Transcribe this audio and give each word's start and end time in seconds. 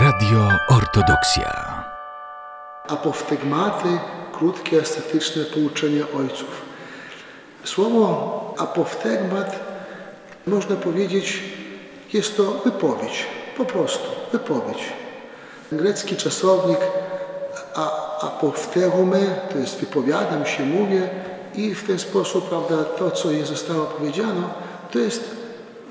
Radio 0.00 0.48
Ortodoksja. 0.68 1.84
Apoftegmaty, 2.88 3.88
krótkie, 4.32 4.80
estetyczne 4.80 5.44
pouczenia 5.44 6.04
ojców. 6.18 6.62
Słowo 7.64 8.54
apoftegmat, 8.58 9.60
można 10.46 10.76
powiedzieć, 10.76 11.42
jest 12.12 12.36
to 12.36 12.42
wypowiedź, 12.64 13.26
po 13.56 13.64
prostu 13.64 14.08
wypowiedź. 14.32 14.92
Grecki 15.72 16.16
czasownik 16.16 16.78
a, 17.74 18.18
apoftegome, 18.26 19.20
to 19.52 19.58
jest 19.58 19.80
wypowiadam 19.80 20.46
się, 20.46 20.64
mówię 20.64 21.08
i 21.54 21.74
w 21.74 21.86
ten 21.86 21.98
sposób, 21.98 22.48
prawda, 22.48 22.84
to, 22.84 23.10
co 23.10 23.30
je 23.30 23.46
zostało 23.46 23.84
powiedziano, 23.84 24.50
to 24.92 24.98
jest 24.98 25.30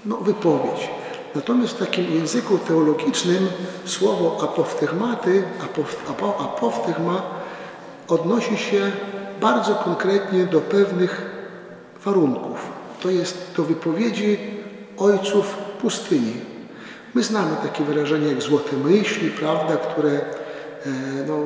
no, 0.05 0.17
wypowiedź. 0.17 0.96
Natomiast 1.37 1.73
w 1.73 1.79
takim 1.79 2.15
języku 2.15 2.57
teologicznym 2.57 3.47
słowo 3.85 4.37
apoftegmaty, 4.43 5.43
apoftegma 6.39 7.21
odnosi 8.07 8.57
się 8.57 8.91
bardzo 9.41 9.75
konkretnie 9.75 10.45
do 10.45 10.61
pewnych 10.61 11.21
warunków. 12.05 12.69
To 13.01 13.09
jest 13.09 13.53
do 13.57 13.63
wypowiedzi 13.63 14.37
ojców 14.97 15.57
pustyni. 15.81 16.33
My 17.13 17.23
znamy 17.23 17.55
takie 17.63 17.83
wyrażenia 17.83 18.27
jak 18.27 18.41
złote 18.41 18.77
myśli, 18.77 19.29
prawda, 19.29 19.77
które 19.77 20.11
e, 20.11 20.21
no, 21.27 21.37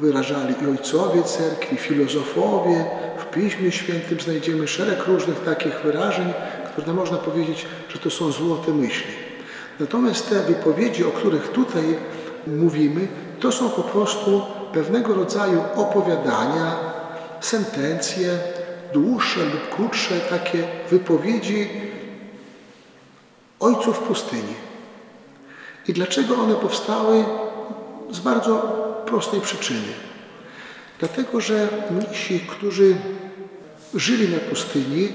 wyrażali 0.00 0.54
i 0.62 0.70
ojcowie 0.70 1.22
cerkwi, 1.22 1.76
filozofowie. 1.76 2.84
W 3.18 3.34
Piśmie 3.34 3.72
Świętym 3.72 4.20
znajdziemy 4.20 4.68
szereg 4.68 5.06
różnych 5.06 5.44
takich 5.44 5.80
wyrażeń, 5.84 6.32
które 6.72 6.94
można 6.94 7.16
powiedzieć, 7.16 7.66
że 7.88 7.98
to 7.98 8.10
są 8.10 8.32
złote 8.32 8.72
myśli. 8.72 9.29
Natomiast 9.80 10.28
te 10.28 10.42
wypowiedzi, 10.42 11.04
o 11.04 11.10
których 11.10 11.48
tutaj 11.48 11.98
mówimy, 12.46 13.08
to 13.40 13.52
są 13.52 13.70
po 13.70 13.82
prostu 13.82 14.42
pewnego 14.72 15.14
rodzaju 15.14 15.60
opowiadania, 15.76 16.76
sentencje, 17.40 18.38
dłuższe 18.92 19.40
lub 19.40 19.68
krótsze 19.76 20.20
takie 20.20 20.64
wypowiedzi 20.90 21.68
ojców 23.60 23.98
pustyni. 23.98 24.54
I 25.88 25.92
dlaczego 25.92 26.34
one 26.34 26.54
powstały? 26.54 27.24
Z 28.10 28.20
bardzo 28.20 28.58
prostej 29.06 29.40
przyczyny. 29.40 29.92
Dlatego, 30.98 31.40
że 31.40 31.68
mnisi, 31.90 32.40
którzy 32.40 32.96
żyli 33.94 34.28
na 34.28 34.38
pustyni, 34.38 35.08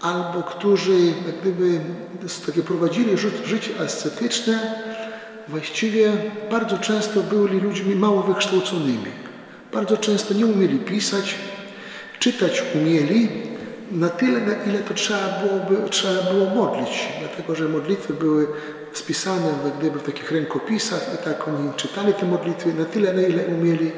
albo 0.00 0.42
którzy 0.42 1.06
jak 1.26 1.40
gdyby 1.40 1.80
takie 2.46 2.62
prowadzili 2.62 3.18
życie 3.44 3.70
ascetyczne, 3.84 4.74
właściwie 5.48 6.12
bardzo 6.50 6.78
często 6.78 7.20
byli 7.20 7.60
ludźmi 7.60 7.94
mało 7.96 8.22
wykształconymi. 8.22 9.10
Bardzo 9.72 9.96
często 9.96 10.34
nie 10.34 10.46
umieli 10.46 10.78
pisać, 10.78 11.34
czytać 12.18 12.62
umieli 12.74 13.28
na 13.92 14.08
tyle, 14.08 14.40
na 14.40 14.54
ile 14.64 14.78
to 14.78 14.94
trzeba, 14.94 15.40
byłoby, 15.42 15.90
trzeba 15.90 16.22
było 16.32 16.46
modlić 16.54 16.88
się, 16.88 17.08
dlatego 17.20 17.54
że 17.54 17.68
modlitwy 17.68 18.14
były 18.14 18.46
spisane 18.92 19.46
jak 19.64 19.78
gdyby 19.78 19.98
w 19.98 20.02
takich 20.02 20.32
rękopisach 20.32 21.14
i 21.14 21.24
tak 21.24 21.48
oni 21.48 21.70
czytali 21.76 22.14
te 22.14 22.26
modlitwy 22.26 22.74
na 22.74 22.84
tyle, 22.84 23.12
na 23.12 23.22
ile 23.22 23.44
umieli. 23.46 23.92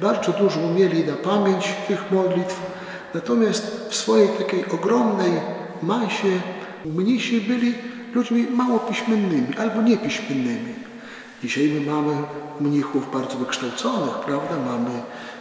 Bardzo 0.00 0.32
dużo 0.32 0.60
umieli 0.60 1.04
na 1.04 1.12
pamięć 1.12 1.74
tych 1.88 2.10
modlitw, 2.10 2.60
Natomiast 3.14 3.86
w 3.90 3.94
swojej 3.94 4.28
takiej 4.28 4.64
ogromnej 4.70 5.32
masie 5.82 6.40
mnisi 6.84 7.40
byli 7.40 7.74
ludźmi 8.14 8.46
mało 8.50 8.78
piśmiennymi 8.78 9.56
albo 9.58 9.82
niepiśmiennymi. 9.82 10.74
Dzisiaj 11.42 11.68
my 11.68 11.90
mamy 11.90 12.16
mnichów 12.60 13.12
bardzo 13.12 13.36
wykształconych, 13.36 14.14
prawda? 14.14 14.56
Mamy 14.66 14.90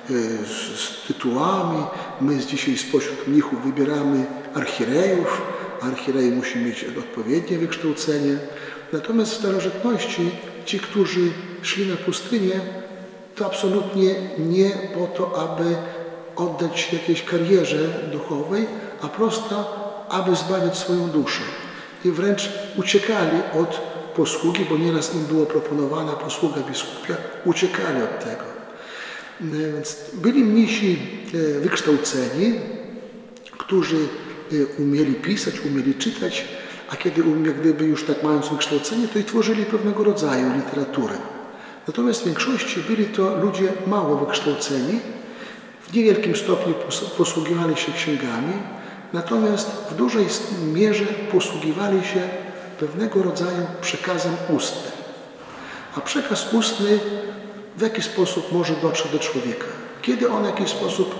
y, 0.09 0.45
z 0.75 1.07
tytułami. 1.07 1.83
My 2.22 2.38
dzisiaj 2.38 2.78
spośród 2.78 3.28
mnichów 3.28 3.63
wybieramy 3.63 4.25
archirejów. 4.53 5.41
Archirej 5.81 6.31
musi 6.31 6.59
mieć 6.59 6.85
odpowiednie 7.00 7.57
wykształcenie. 7.57 8.38
Natomiast 8.94 9.31
w 9.31 9.38
starożytności 9.38 10.31
ci, 10.66 10.79
którzy 10.79 11.31
szli 11.62 11.88
na 11.88 11.95
pustynię, 11.95 12.59
to 13.35 13.45
absolutnie 13.45 14.16
nie 14.39 14.69
po 14.69 15.07
to, 15.07 15.41
aby 15.41 15.75
oddać 16.35 16.79
się 16.79 16.97
jakiejś 16.97 17.23
karierze 17.23 18.09
duchowej, 18.11 18.66
a 19.01 19.07
prosto, 19.07 19.83
aby 20.09 20.35
zbawić 20.35 20.75
swoją 20.75 21.07
duszę. 21.07 21.41
I 22.05 22.11
wręcz 22.11 22.49
uciekali 22.77 23.38
od 23.61 23.81
posługi, 24.16 24.66
bo 24.69 24.77
nieraz 24.77 25.16
im 25.16 25.25
było 25.25 25.45
proponowana 25.45 26.11
posługa 26.11 26.61
biskupia, 26.61 27.16
uciekali 27.45 28.03
od 28.03 28.23
tego. 28.23 28.44
Więc 29.41 29.97
byli 30.13 30.44
mnisi 30.44 30.99
e, 31.33 31.59
wykształceni, 31.59 32.59
którzy 33.57 33.97
e, 33.97 34.65
umieli 34.81 35.15
pisać, 35.15 35.59
umieli 35.59 35.95
czytać, 35.95 36.45
a 36.89 36.95
kiedy 36.95 37.23
jak 37.45 37.59
gdyby 37.59 37.85
już 37.85 38.03
tak 38.03 38.23
mając 38.23 38.50
wykształcenie, 38.50 39.07
to 39.07 39.19
i 39.19 39.23
tworzyli 39.23 39.65
pewnego 39.65 40.03
rodzaju 40.03 40.53
literaturę. 40.55 41.15
Natomiast 41.88 42.21
w 42.21 42.25
większości 42.25 42.79
byli 42.88 43.05
to 43.05 43.38
ludzie 43.38 43.73
mało 43.88 44.17
wykształceni, 44.17 45.00
w 45.94 45.96
niewielkim 45.96 46.36
stopniu 46.36 46.74
posługiwali 47.18 47.78
się 47.78 47.92
księgami, 47.92 48.54
natomiast 49.14 49.72
w 49.92 49.96
dużej 49.96 50.26
mierze 50.74 51.06
posługiwali 51.06 52.04
się 52.04 52.22
pewnego 52.80 53.24
rodzaju 53.24 53.66
przekazem 53.81 54.36
ustnym. 54.56 54.92
A 55.98 56.02
przekaz 56.02 56.54
ustny 56.54 57.00
w 57.78 57.81
jaki 57.81 58.02
sposób 58.02 58.52
może 58.52 58.74
dotrzeć 58.74 59.12
do 59.12 59.20
człowieka? 59.20 59.66
Kiedy 60.02 60.30
on 60.30 60.44
w 60.44 60.46
jakiś 60.46 60.70
sposób 60.70 61.16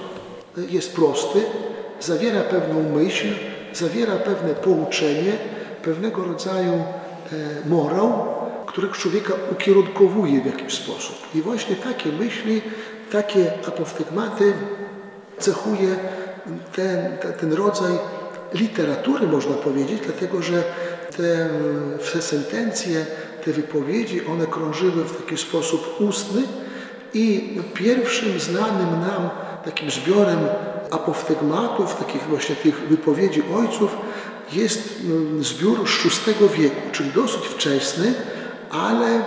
jest 0.58 0.96
prosty, 0.96 1.42
zawiera 2.00 2.42
pewną 2.42 2.96
myśl, 2.96 3.28
zawiera 3.74 4.16
pewne 4.16 4.50
pouczenie, 4.50 5.34
pewnego 5.84 6.24
rodzaju 6.24 6.74
e, 6.74 7.70
morał, 7.70 8.26
który 8.66 8.90
człowieka 8.90 9.34
ukierunkowuje 9.52 10.42
w 10.42 10.46
jakiś 10.46 10.74
sposób. 10.74 11.16
I 11.36 11.42
właśnie 11.42 11.76
takie 11.76 12.10
myśli 12.12 12.62
takie 13.13 13.51
apoftegmaty 13.68 14.53
cechuje 15.40 15.96
ten, 16.75 17.18
ten 17.40 17.53
rodzaj 17.53 17.91
literatury, 18.53 19.28
można 19.28 19.56
powiedzieć, 19.56 20.01
dlatego 20.06 20.41
że 20.41 20.63
te 22.12 22.22
sentencje, 22.22 23.06
te 23.46 23.51
wypowiedzi, 23.51 24.25
one 24.25 24.47
krążyły 24.47 25.03
w 25.03 25.18
taki 25.18 25.38
sposób 25.38 26.01
ustny 26.01 26.41
i 27.13 27.57
pierwszym 27.74 28.40
znanym 28.40 28.90
nam 28.90 29.30
takim 29.66 29.91
zbiorem 29.91 30.40
apoftegmatów, 30.91 31.95
takich 31.95 32.24
właśnie 32.24 32.56
tych 32.56 32.80
wypowiedzi 32.80 33.44
ojców, 33.56 33.97
jest 34.53 35.00
mm, 35.06 35.44
zbiór 35.44 35.90
z 35.90 36.28
VI 36.28 36.34
wieku, 36.57 36.81
czyli 36.91 37.12
dosyć 37.12 37.41
wczesny, 37.47 38.13
ale 38.72 39.24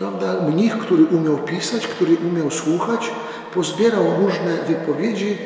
Prawda? 0.00 0.40
Mnich, 0.40 0.78
który 0.78 1.04
umiał 1.04 1.38
pisać, 1.38 1.86
który 1.86 2.16
umiał 2.16 2.50
słuchać, 2.50 3.10
pozbierał 3.54 4.04
różne 4.20 4.56
wypowiedzi 4.68 5.38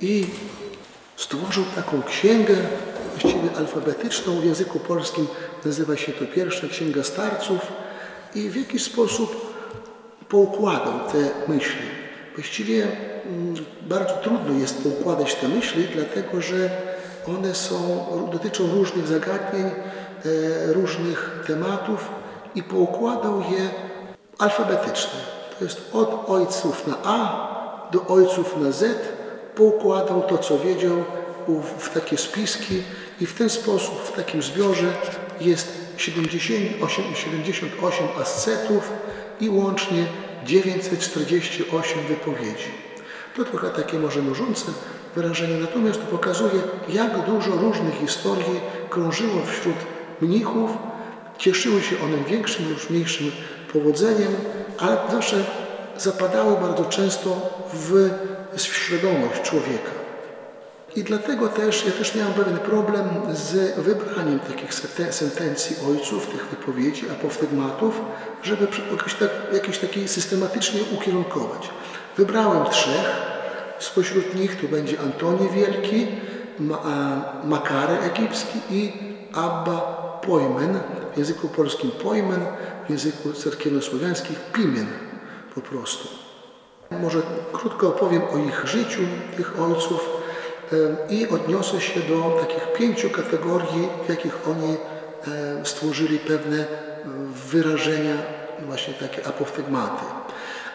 i 0.00 0.26
stworzył 1.16 1.64
taką 1.76 2.02
księgę, 2.02 2.54
właściwie 3.10 3.56
alfabetyczną 3.56 4.40
w 4.40 4.44
języku 4.44 4.78
polskim. 4.78 5.26
Nazywa 5.64 5.96
się 5.96 6.12
to 6.12 6.24
pierwsza 6.26 6.68
Księga 6.68 7.02
Starców 7.02 7.60
i 8.34 8.50
w 8.50 8.56
jakiś 8.56 8.82
sposób 8.82 9.54
poukładał 10.28 11.00
te 11.12 11.52
myśli. 11.52 11.86
Właściwie 12.34 12.86
mm, 13.26 13.54
bardzo 13.82 14.14
trudno 14.14 14.58
jest 14.58 14.82
poukładać 14.82 15.34
te 15.34 15.48
myśli, 15.48 15.88
dlatego 15.94 16.40
że 16.40 16.70
one 17.26 17.54
są, 17.54 18.06
dotyczą 18.32 18.74
różnych 18.74 19.06
zagadnień, 19.06 19.66
e, 19.66 20.72
różnych 20.72 21.44
tematów 21.46 22.18
i 22.54 22.62
poukładał 22.62 23.40
je 23.40 23.70
alfabetycznie. 24.38 25.20
To 25.58 25.64
jest 25.64 25.90
od 25.92 26.30
ojców 26.30 26.86
na 26.86 26.94
A 27.04 27.48
do 27.92 28.06
ojców 28.06 28.56
na 28.56 28.72
Z. 28.72 29.08
Poukładał 29.54 30.22
to, 30.22 30.38
co 30.38 30.58
wiedział 30.58 31.04
w 31.78 31.94
takie 31.94 32.18
spiski 32.18 32.82
i 33.20 33.26
w 33.26 33.34
ten 33.34 33.50
sposób, 33.50 34.02
w 34.02 34.12
takim 34.12 34.42
zbiorze 34.42 34.92
jest 35.40 35.68
78, 35.96 37.04
78 37.14 38.06
ascetów 38.22 38.92
i 39.40 39.48
łącznie 39.48 40.06
948 40.44 42.06
wypowiedzi. 42.08 42.70
To 43.36 43.44
trochę 43.44 43.70
takie 43.70 43.98
może 43.98 44.22
nużące 44.22 44.72
wyrażenie, 45.14 45.56
natomiast 45.56 46.00
to 46.00 46.06
pokazuje, 46.06 46.62
jak 46.88 47.26
dużo 47.26 47.50
różnych 47.50 47.94
historii 47.94 48.60
krążyło 48.90 49.42
wśród 49.46 49.76
mnichów, 50.20 50.70
Cieszyły 51.38 51.82
się 51.82 51.96
one 52.04 52.24
większym 52.24 52.70
lub 52.70 52.90
mniejszym 52.90 53.32
powodzeniem, 53.72 54.34
ale 54.78 54.96
zawsze 55.10 55.36
zapadały 55.96 56.56
bardzo 56.60 56.84
często 56.84 57.50
w 57.74 58.10
świadomość 58.60 59.42
człowieka. 59.42 59.90
I 60.96 61.04
dlatego 61.04 61.48
też 61.48 61.84
ja 61.86 61.92
też 61.92 62.14
miałem 62.14 62.32
pewien 62.32 62.58
problem 62.58 63.08
z 63.34 63.80
wybraniem 63.80 64.40
takich 64.40 64.74
sentencji 65.10 65.76
ojców, 65.90 66.26
tych 66.26 66.46
wypowiedzi, 66.46 67.10
apoftegmatów, 67.10 68.00
żeby 68.42 68.66
jakoś, 68.90 69.14
tak, 69.14 69.30
taki 69.80 70.08
systematycznie 70.08 70.80
ukierunkować. 70.94 71.70
Wybrałem 72.16 72.64
trzech, 72.70 73.16
spośród 73.78 74.34
nich 74.34 74.60
tu 74.60 74.68
będzie 74.68 75.00
Antoni 75.00 75.48
Wielki, 75.48 76.06
Ma, 76.58 76.82
Makary 77.44 77.98
Egipski 77.98 78.58
i 78.70 78.92
Abba 79.34 79.80
Pojmen, 80.26 80.80
w 81.14 81.18
języku 81.18 81.48
polskim 81.48 81.90
Pojmen, 81.90 82.40
w 82.86 82.90
języku 82.90 83.32
cerkiewnosłowiańskim 83.32 84.36
Pimen 84.52 84.86
po 85.54 85.60
prostu. 85.60 86.08
Może 86.90 87.22
krótko 87.52 87.88
opowiem 87.88 88.22
o 88.34 88.38
ich 88.38 88.66
życiu, 88.66 89.02
tych 89.36 89.60
ojców 89.60 90.10
i 91.10 91.28
odniosę 91.28 91.80
się 91.80 92.00
do 92.00 92.38
takich 92.40 92.72
pięciu 92.72 93.10
kategorii, 93.10 93.88
w 94.06 94.08
jakich 94.08 94.48
oni 94.48 94.76
stworzyli 95.64 96.18
pewne 96.18 96.66
wyrażenia, 97.50 98.14
właśnie 98.66 98.94
takie 98.94 99.26
apoftegmaty. 99.26 100.04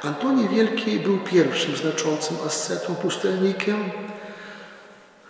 Antoni 0.03 0.49
Wielki 0.49 0.99
był 0.99 1.17
pierwszym 1.17 1.75
znaczącym 1.75 2.37
ascetą, 2.45 2.95
pustelnikiem. 2.95 3.91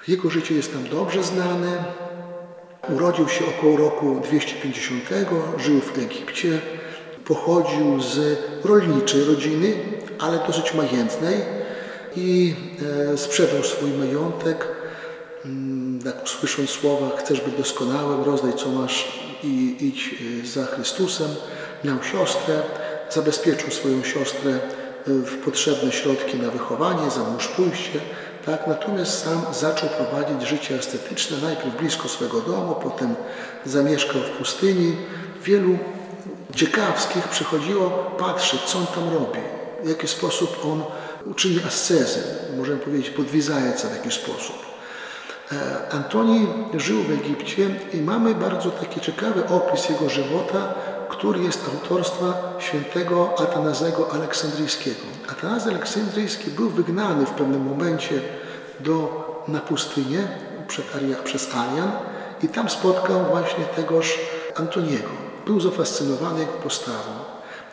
Jego 0.08 0.30
życie 0.30 0.56
jest 0.56 0.74
nam 0.74 0.88
dobrze 0.88 1.24
znane. 1.24 1.84
Urodził 2.90 3.30
się 3.30 3.46
około 3.46 3.78
roku 3.78 4.22
250, 4.24 5.04
żył 5.58 5.80
w 5.80 5.98
Egipcie, 5.98 6.60
pochodził 7.26 8.02
z 8.02 8.40
rolniczej 8.64 9.24
rodziny, 9.24 9.76
ale 10.20 10.40
dosyć 10.48 10.74
majętnej 10.74 11.36
i 12.16 12.56
e, 13.14 13.18
sprzedał 13.18 13.64
swój 13.64 13.92
majątek, 13.92 14.68
mm, 15.46 16.02
tak 16.04 16.30
słysząc 16.30 16.70
słowa 16.70 17.18
chcesz 17.18 17.42
być 17.42 17.56
doskonałym, 17.56 18.24
rozdaj 18.24 18.54
co 18.54 18.70
masz 18.70 19.22
i 19.44 19.76
idź 19.80 20.16
e, 20.44 20.48
za 20.48 20.66
Chrystusem. 20.66 21.30
Miał 21.84 22.04
siostrę, 22.04 22.62
zabezpieczył 23.10 23.72
swoją 23.72 24.04
siostrę 24.04 24.52
e, 24.52 24.60
w 25.08 25.38
potrzebne 25.38 25.92
środki 25.92 26.38
na 26.38 26.50
wychowanie, 26.50 27.12
za 27.12 27.24
mąż 27.24 27.48
pójście, 27.48 28.00
tak? 28.46 28.68
Natomiast 28.68 29.24
sam 29.24 29.42
zaczął 29.54 29.90
prowadzić 29.90 30.50
życie 30.50 30.76
estetyczne, 30.76 31.38
najpierw 31.38 31.78
blisko 31.78 32.10
swego 32.10 32.42
domu, 32.42 32.76
potem 32.84 33.16
zamieszkał 33.66 34.22
w 34.22 34.38
pustyni. 34.38 34.98
Wielu 35.44 35.78
ciekawskich 36.56 37.28
przychodziło 37.28 37.90
patrzeć, 38.20 38.62
co 38.62 38.78
on 38.78 38.88
tam 38.88 39.14
robi, 39.14 39.40
w 39.84 39.90
jaki 39.90 40.08
sposób 40.08 40.66
on 40.66 40.84
uczyni 41.26 41.60
ascezę, 41.68 42.20
możemy 42.58 42.80
powiedzieć 42.80 43.10
podwizajca 43.10 43.88
w 43.88 43.96
jakiś 43.98 44.14
sposób. 44.14 44.73
E, 45.52 45.94
Antoni 45.94 46.48
żył 46.74 47.04
w 47.04 47.12
Egipcie 47.12 47.70
i 47.94 47.98
mamy 47.98 48.36
bardzo 48.36 48.72
taki 48.72 49.02
ciekawy 49.02 49.48
opis 49.48 49.90
jego 49.90 50.10
żywota, 50.10 50.74
który 51.10 51.44
jest 51.44 51.70
autorstwa 51.74 52.54
świętego 52.60 53.40
Atanazego 53.40 54.12
Aleksandryjskiego. 54.12 55.02
Atanazy 55.32 55.70
Aleksandryjski 55.70 56.52
był 56.52 56.70
wygnany 56.70 57.26
w 57.26 57.30
pewnym 57.30 57.62
momencie 57.62 58.22
do, 58.80 59.24
na 59.48 59.60
pustynię 59.60 60.28
przez 61.24 61.56
Arian 61.56 61.92
i 62.44 62.48
tam 62.48 62.70
spotkał 62.70 63.26
właśnie 63.32 63.66
tegoż 63.66 64.20
Antoniego. 64.56 65.10
Był 65.46 65.60
zafascynowany 65.60 66.40
jego 66.40 66.54
postawą. 66.54 67.12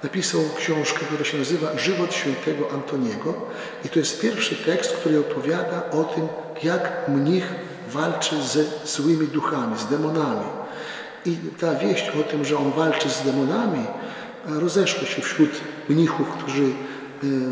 Napisał 0.02 0.40
książkę, 0.56 1.04
która 1.06 1.24
się 1.24 1.38
nazywa 1.38 1.78
Żywot 1.78 2.14
świętego 2.14 2.70
Antoniego 2.74 3.34
i 3.84 3.88
to 3.88 3.98
jest 3.98 4.20
pierwszy 4.20 4.56
tekst, 4.56 4.92
który 4.92 5.20
opowiada 5.20 5.90
o 5.90 6.04
tym, 6.04 6.28
jak 6.62 7.08
mnich 7.08 7.54
walczy 7.88 8.42
ze 8.42 8.64
złymi 8.84 9.26
duchami, 9.26 9.78
z 9.78 9.86
demonami. 9.86 10.46
I 11.26 11.36
ta 11.60 11.74
wieść 11.74 12.10
o 12.20 12.22
tym, 12.22 12.44
że 12.44 12.58
on 12.58 12.72
walczy 12.72 13.10
z 13.10 13.22
demonami, 13.22 13.86
rozeszła 14.46 15.06
się 15.08 15.22
wśród 15.22 15.50
mnichów, 15.88 16.28
którzy 16.28 16.72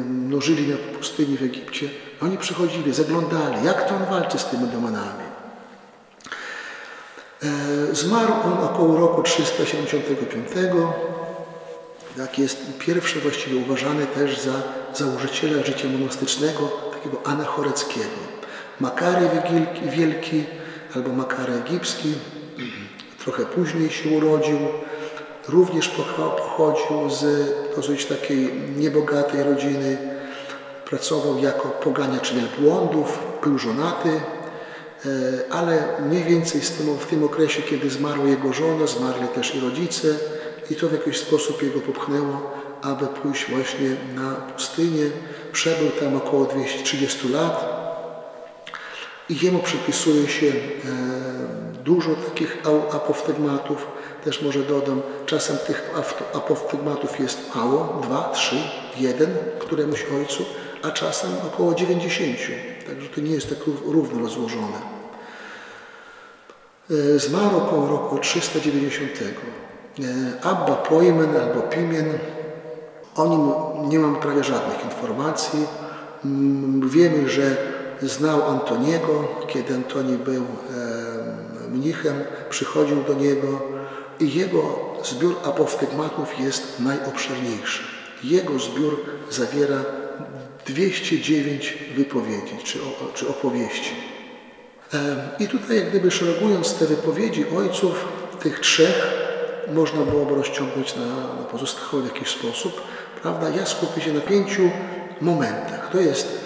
no, 0.09 0.41
żyli 0.41 0.69
na 0.69 0.77
pustyni 0.77 1.37
w 1.37 1.43
Egipcie. 1.43 1.89
Oni 2.23 2.39
przychodzili, 2.39 2.95
zaglądali, 2.95 3.65
jak 3.65 3.89
to 3.89 3.97
on 3.97 4.05
walczy 4.05 4.39
z 4.39 4.45
tymi 4.45 4.69
demonami. 4.69 5.25
E, 7.43 7.95
Zmarł 7.95 8.33
on 8.45 8.65
około 8.65 9.01
roku 9.01 9.23
375. 9.23 10.49
Tak 12.17 12.39
jest 12.39 12.79
pierwszy 12.79 13.21
właściwie 13.21 13.57
uważany 13.57 14.07
też 14.07 14.41
za 14.41 14.53
założyciela 14.95 15.65
życia 15.65 15.89
monastycznego, 15.89 16.69
takiego 16.93 17.27
anachoreckiego. 17.27 18.38
Makary 18.81 19.29
Wielki 19.83 20.45
albo 20.97 21.13
Makary 21.13 21.53
Egipski, 21.53 22.15
trochę 23.19 23.45
później 23.45 23.91
się 23.91 24.11
urodził, 24.11 24.59
również 25.49 25.89
pochodził 25.89 27.11
z 27.11 27.25
dosyć 27.77 28.07
takiej 28.07 28.53
niebogatej 28.77 29.43
rodziny. 29.43 29.99
Pracował 30.85 31.39
jako 31.39 31.69
poganiacz 31.69 32.35
wielbłądów, 32.35 33.19
był 33.43 33.59
żonaty, 33.59 34.09
e, 34.09 35.09
ale 35.51 35.83
mniej 36.09 36.25
więcej 36.25 36.61
w 37.01 37.07
tym 37.07 37.25
okresie, 37.25 37.63
kiedy 37.63 37.91
zmarła 37.91 38.29
jego 38.29 38.53
żona, 38.53 38.87
zmarli 38.87 39.29
też 39.29 39.55
i 39.55 39.61
rodzice 39.61 40.09
i 40.71 40.75
to 40.75 40.89
w 40.89 40.93
jakiś 40.93 41.17
sposób 41.17 41.63
jego 41.63 41.81
popchnęło, 41.81 42.53
aby 42.83 43.07
pójść 43.07 43.51
właśnie 43.51 43.97
na 44.15 44.31
pustynię. 44.35 45.05
Przebył 45.53 45.91
tam 45.91 46.17
około 46.17 46.45
230 46.45 47.29
lat 47.29 47.88
i 49.29 49.45
jemu 49.47 49.59
przypisuje 49.59 50.29
się 50.29 50.47
e, 50.47 50.53
dużo 51.85 52.11
takich 52.15 52.59
apoftegmatów. 52.93 53.87
Też 54.25 54.43
może 54.43 54.63
dodam, 54.63 55.03
czasem 55.27 55.57
tych 55.67 55.91
apoftegmatów 56.35 57.21
jest 57.21 57.55
mało, 57.55 58.01
dwa, 58.03 58.31
trzy, 58.35 58.57
jeden 58.97 59.29
któremuś 59.59 60.07
ojcu, 60.17 60.45
a 60.83 60.91
czasem 60.91 61.31
około 61.47 61.75
90. 61.75 62.37
Także 62.87 63.09
to 63.09 63.21
nie 63.21 63.31
jest 63.31 63.49
tak 63.49 63.59
równo 63.85 64.21
rozłożone. 64.21 64.79
E, 66.91 67.19
Zmarł 67.19 67.57
około 67.57 67.89
roku 67.89 68.19
390. 68.19 69.11
E, 69.21 70.05
Abba 70.43 70.77
Pojmen 70.77 71.37
albo 71.37 71.63
Pimien, 71.63 72.19
o 73.17 73.27
nim 73.27 73.51
nie 73.91 73.99
mam 73.99 74.17
prawie 74.17 74.45
żadnych 74.45 74.85
informacji. 74.85 75.67
Wiemy, 76.91 77.29
że 77.29 77.57
znał 78.03 78.43
Antoniego, 78.51 79.29
kiedy 79.47 79.75
Antoni 79.75 80.19
był 80.19 80.45
mnichem, 81.71 82.25
przychodził 82.51 83.03
do 83.03 83.15
niego 83.15 83.63
i 84.21 84.35
jego 84.35 84.79
zbiór 85.05 85.37
apoftegmatów 85.45 86.41
jest 86.41 86.81
najobszerniejszy. 86.81 87.83
Jego 88.25 88.59
zbiór 88.59 89.05
zawiera 89.31 89.85
209 90.67 91.79
wypowiedzi 91.97 92.57
czy, 92.65 92.79
czy 93.15 93.29
opowieści. 93.29 93.91
I 95.39 95.49
tutaj 95.49 95.77
jak 95.77 95.89
gdyby 95.89 96.11
szeregując 96.11 96.75
te 96.75 96.87
wypowiedzi 96.87 97.45
ojców, 97.57 98.05
tych 98.41 98.61
trzech, 98.61 99.29
można 99.75 100.03
byłoby 100.03 100.35
rozciągnąć 100.35 100.97
na, 100.97 101.07
na 101.07 102.03
w 102.03 102.15
jakiś 102.15 102.29
sposób, 102.29 102.83
prawda? 103.23 103.49
Ja 103.49 103.67
skupię 103.67 104.01
się 104.01 104.13
na 104.13 104.21
pięciu 104.21 104.71
momentach. 105.21 105.89
To 105.93 106.01
jest 106.01 106.38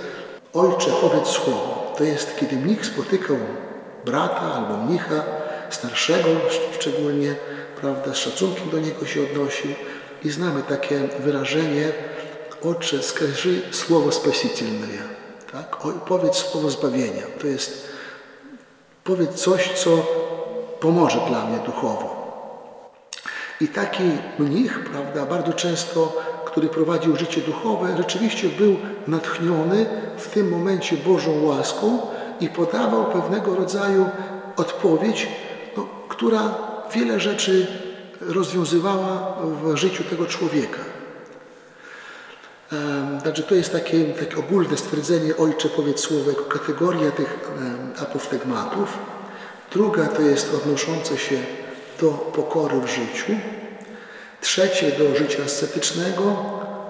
Ojcze, 0.55 0.91
powiedz 1.01 1.29
słowo. 1.29 1.95
To 1.99 2.05
jest, 2.05 2.37
kiedy 2.37 2.57
mnich 2.57 2.87
spotykał 2.87 3.37
brata 4.05 4.41
albo 4.41 4.77
mnicha, 4.77 5.23
starszego 5.71 6.29
szczególnie, 6.81 7.35
prawda, 7.81 8.15
z 8.15 8.17
szacunkiem 8.17 8.71
do 8.71 8.79
niego 8.79 9.07
się 9.07 9.23
odnosił 9.23 9.71
i 10.25 10.31
znamy 10.31 10.63
takie 10.63 11.01
wyrażenie 11.19 11.93
Ojcze, 12.65 13.03
skaży 13.03 13.63
słowo 13.71 14.13
spasitelne. 14.13 14.87
Tak? 15.53 15.87
O, 15.87 15.93
powiedz 15.93 16.37
słowo 16.37 16.71
zbawienia. 16.71 17.23
To 17.41 17.47
jest 17.47 17.89
powiedz 19.05 19.35
coś, 19.35 19.73
co 19.73 19.91
pomoże 20.81 21.19
dla 21.29 21.45
mnie 21.45 21.59
duchowo. 21.59 22.23
I 23.61 23.69
taki 23.69 24.03
mnich, 24.39 24.85
prawda, 24.85 25.27
bardzo 25.27 25.53
często, 25.53 26.23
który 26.53 26.69
prowadził 26.69 27.17
życie 27.17 27.41
duchowe, 27.41 27.97
rzeczywiście 27.97 28.49
był 28.49 28.77
natchniony 29.07 29.87
w 30.17 30.29
tym 30.29 30.49
momencie 30.49 30.97
Bożą 30.97 31.43
łaską 31.43 31.99
i 32.41 32.49
podawał 32.49 33.05
pewnego 33.05 33.55
rodzaju 33.55 34.07
odpowiedź, 34.57 35.29
no, 35.77 35.87
która 36.09 36.55
wiele 36.95 37.21
rzeczy 37.21 37.67
rozwiązywała 38.21 39.37
w 39.63 39.77
życiu 39.77 40.05
tego 40.05 40.27
człowieka. 40.27 40.79
Znaczy 43.23 43.43
to 43.43 43.55
jest 43.55 43.73
takie, 43.73 44.05
takie 44.05 44.37
ogólne 44.37 44.77
stwierdzenie 44.77 45.37
Ojcze 45.37 45.69
powiedz 45.69 46.01
słowo 46.01 46.31
jako 46.31 46.45
kategoria 46.45 47.11
tych 47.11 47.51
apoftegmatów. 48.03 48.99
Druga 49.73 50.07
to 50.07 50.23
jest 50.23 50.55
odnoszące 50.55 51.19
się 51.19 51.37
do 52.01 52.09
pokory 52.09 52.81
w 52.81 52.87
życiu. 52.87 53.33
Trzecie 54.43 54.91
do 54.91 55.17
życia 55.17 55.43
ascetycznego, 55.45 56.37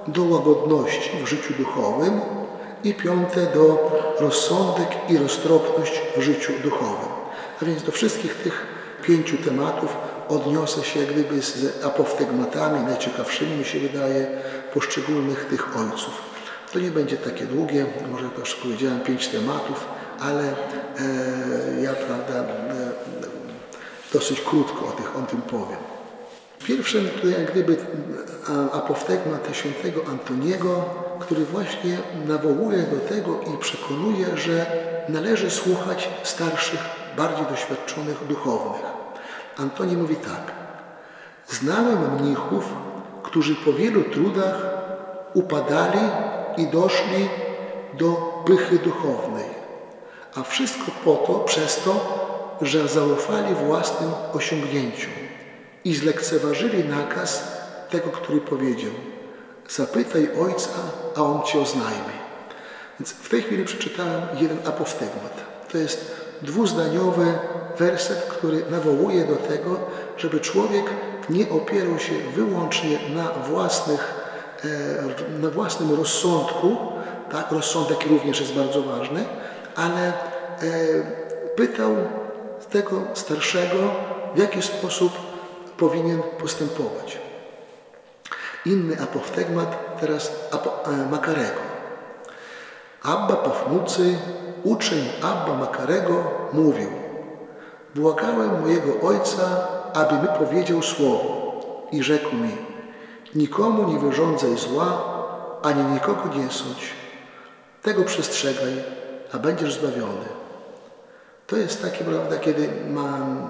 do 0.07 0.23
łagodności 0.23 1.11
w 1.25 1.29
życiu 1.29 1.55
duchowym. 1.59 2.21
I 2.85 2.95
piąte 2.95 3.47
do 3.47 3.91
rozsądek 4.21 4.89
i 5.09 5.19
roztropność 5.19 6.01
w 6.17 6.21
życiu 6.21 6.53
duchowym. 6.63 7.09
A 7.63 7.65
więc 7.65 7.83
do 7.83 7.93
wszystkich 7.93 8.35
tych 8.35 8.67
pięciu 9.03 9.37
tematów 9.37 9.97
odniosę 10.29 10.85
się 10.85 11.01
jak 11.01 11.13
gdyby 11.13 11.43
z 11.43 11.85
apoftegmatami, 11.85 12.81
najciekawszymi 12.81 13.57
mi 13.57 13.65
się 13.65 13.81
wydaje, 13.81 14.27
poszczególnych 14.75 15.45
tych 15.45 15.77
ojców. 15.77 16.23
To 16.73 16.79
nie 16.79 16.91
będzie 16.91 17.17
takie 17.17 17.45
długie, 17.47 17.87
może 18.11 18.29
to 18.29 18.41
już 18.41 18.55
powiedziałem 18.55 19.01
pięć 19.01 19.29
tematów, 19.29 19.87
ale 20.21 20.43
e, 20.43 20.55
ja 21.83 21.93
prawda, 21.93 22.35
e, 22.35 22.45
dosyć 24.13 24.41
krótko 24.41 24.87
o, 24.87 24.91
tych, 24.91 25.17
o 25.17 25.23
tym 25.23 25.43
powiem. 25.43 26.02
Pierwszym 26.67 27.09
jak 27.39 27.51
gdyby 27.51 27.77
apoftegmat 28.73 29.49
świętego 29.53 30.01
Antoniego, 30.11 30.85
który 31.21 31.45
właśnie 31.45 31.99
nawołuje 32.27 32.79
do 32.79 33.09
tego 33.09 33.41
i 33.55 33.59
przekonuje, 33.59 34.27
że 34.37 34.67
należy 35.09 35.51
słuchać 35.51 36.09
starszych, 36.23 36.81
bardziej 37.17 37.47
doświadczonych 37.47 38.27
duchownych. 38.29 38.83
Antoni 39.59 39.97
mówi 39.97 40.17
tak. 40.17 40.53
Znałem 41.49 42.21
mnichów, 42.21 42.65
którzy 43.23 43.55
po 43.55 43.73
wielu 43.73 44.05
trudach 44.05 44.63
upadali 45.35 46.01
i 46.57 46.67
doszli 46.67 47.29
do 47.99 48.43
pychy 48.47 48.79
duchownej, 48.79 49.45
a 50.37 50.43
wszystko 50.43 50.91
po 51.05 51.15
to, 51.15 51.35
przez 51.35 51.81
to, 51.85 52.23
że 52.61 52.89
zaufali 52.89 53.55
własnym 53.55 54.11
osiągnięciom 54.33 55.32
i 55.85 55.95
zlekceważyli 55.95 56.85
nakaz 56.85 57.43
tego, 57.91 58.11
który 58.11 58.41
powiedział 58.41 58.93
zapytaj 59.71 60.29
Ojca, 60.41 60.71
a 61.17 61.23
On 61.23 61.43
Ci 61.43 61.59
oznajmi. 61.59 62.23
Więc 63.01 63.13
w 63.13 63.29
tej 63.29 63.43
chwili 63.43 63.65
przeczytałem 63.65 64.23
jeden 64.41 64.59
apoftegmat. 64.67 65.33
To 65.73 65.79
jest 65.79 66.15
dwuzdaniowy 66.43 67.35
werset, 67.79 68.19
który 68.19 68.63
nawołuje 68.71 69.25
do 69.25 69.37
tego, 69.37 69.81
żeby 70.19 70.41
człowiek 70.41 70.85
nie 71.31 71.51
opierał 71.51 71.99
się 71.99 72.13
wyłącznie 72.35 72.99
na, 73.15 73.29
własnych, 73.29 74.15
e, 74.65 75.41
na 75.41 75.51
własnym 75.51 75.95
rozsądku, 75.95 76.77
tak? 77.33 77.53
rozsądek 77.53 78.07
również 78.07 78.41
jest 78.41 78.53
bardzo 78.53 78.83
ważny, 78.83 79.25
ale 79.77 80.09
e, 80.09 80.13
pytał 81.57 81.97
tego 82.71 83.03
starszego, 83.15 83.77
w 84.35 84.39
jaki 84.39 84.63
sposób 84.63 85.32
powinien 85.83 86.23
postępować. 86.23 87.19
Inny 88.67 89.01
apoftegmat 89.03 89.99
teraz 90.01 90.33
e, 90.87 91.11
Makarego. 91.11 91.63
Abba 93.03 93.37
Pafnucy, 93.37 94.19
uczeń 94.65 95.05
Abba 95.23 95.55
Makarego, 95.55 96.25
mówił 96.53 96.89
Błagałem 97.95 98.61
mojego 98.61 99.09
ojca, 99.09 99.43
aby 99.95 100.15
mi 100.15 100.29
powiedział 100.39 100.83
słowo 100.83 101.61
i 101.93 102.03
rzekł 102.03 102.37
mi 102.37 102.57
Nikomu 103.35 103.93
nie 103.93 103.99
wyrządzaj 103.99 104.57
zła, 104.57 105.05
ani 105.63 105.85
nikogo 105.85 106.23
nie 106.37 106.51
sądź. 106.51 106.93
Tego 107.83 108.05
przestrzegaj, 108.05 108.73
a 109.33 109.39
będziesz 109.39 109.75
zbawiony. 109.75 110.29
To 111.47 111.57
jest 111.57 111.83
takie, 111.83 112.05
prawda, 112.05 112.37
kiedy 112.37 112.69
mam, 112.91 113.49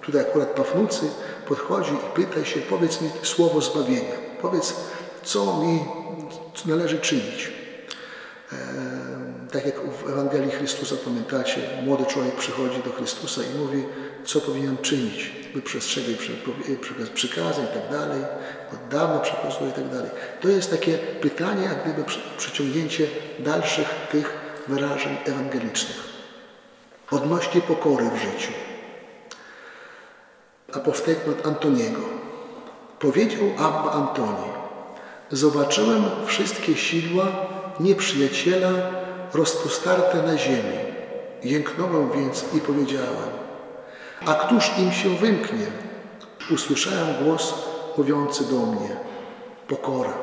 tutaj 0.00 0.20
akurat 0.20 0.48
Pafnucy 0.48 1.10
podchodzi 1.48 1.92
i 1.92 2.16
pyta 2.16 2.44
się, 2.44 2.60
powiedz 2.60 3.00
mi 3.00 3.10
słowo 3.22 3.60
zbawienia. 3.60 4.14
Powiedz, 4.42 4.74
co 5.22 5.60
mi 5.60 5.84
należy 6.66 6.98
czynić. 6.98 7.52
E, 8.52 8.56
tak 9.52 9.66
jak 9.66 9.74
w 9.80 10.10
Ewangelii 10.10 10.50
Chrystusa 10.50 10.94
pamiętacie, 11.04 11.60
młody 11.84 12.04
człowiek 12.06 12.36
przychodzi 12.36 12.82
do 12.82 12.92
Chrystusa 12.92 13.40
i 13.42 13.58
mówi, 13.58 13.84
co 14.24 14.40
powinien 14.40 14.76
czynić, 14.78 15.32
by 15.54 15.62
przestrzegać 15.62 16.16
przykazań 17.14 17.64
i 17.64 17.80
tak 17.80 17.90
dalej, 17.90 18.22
od 18.72 18.88
dawna 18.90 19.18
przekazuje 19.18 19.70
i 19.70 19.72
tak 19.72 19.88
dalej. 19.88 20.10
To 20.40 20.48
jest 20.48 20.70
takie 20.70 20.98
pytanie, 20.98 21.62
jak 21.62 21.84
gdyby 21.84 22.04
przeciągnięcie 22.38 23.06
dalszych 23.38 23.88
tych 24.12 24.32
wyrażeń 24.68 25.16
ewangelicznych 25.24 26.08
odnośnie 27.10 27.60
pokory 27.60 28.04
w 28.10 28.16
życiu. 28.16 28.52
Apoftegmat 30.72 31.46
Antoniego. 31.46 32.00
Powiedział 32.98 33.44
Abba 33.58 33.92
Antoni, 33.92 34.48
zobaczyłem 35.30 36.04
wszystkie 36.26 36.76
sidła 36.76 37.26
nieprzyjaciela 37.80 38.68
rozpostarte 39.34 40.22
na 40.22 40.38
ziemi. 40.38 40.78
Jęknąłem 41.44 42.10
więc 42.10 42.44
i 42.54 42.60
powiedziałem, 42.60 43.30
a 44.26 44.34
któż 44.34 44.70
im 44.78 44.92
się 44.92 45.08
wymknie? 45.08 45.66
Usłyszałem 46.54 47.24
głos 47.24 47.54
mówiący 47.98 48.44
do 48.44 48.58
mnie, 48.58 48.96
pokora. 49.68 50.14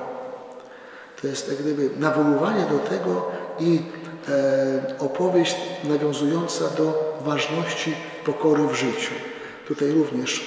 To 1.22 1.28
jest 1.28 1.48
jak 1.48 1.58
gdyby 1.58 1.90
nawoływanie 2.00 2.66
do 2.66 2.80
tego 2.80 3.32
i 3.60 3.82
e, 4.30 5.00
opowieść 5.00 5.56
nawiązująca 5.84 6.66
do 6.78 7.16
ważności 7.22 7.96
pokory 8.26 8.68
w 8.68 8.74
życiu. 8.74 9.12
Tutaj 9.68 9.92
również 9.92 10.42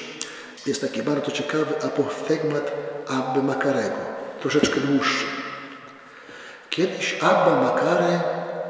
jest 0.67 0.81
taki 0.81 1.03
bardzo 1.03 1.31
ciekawy 1.31 1.83
apoftegmat 1.83 2.73
Abby 3.09 3.43
Makarego, 3.43 3.97
troszeczkę 4.41 4.81
dłuższy. 4.81 5.25
Kiedyś 6.71 7.19
Abba 7.23 7.63
Makare 7.63 8.21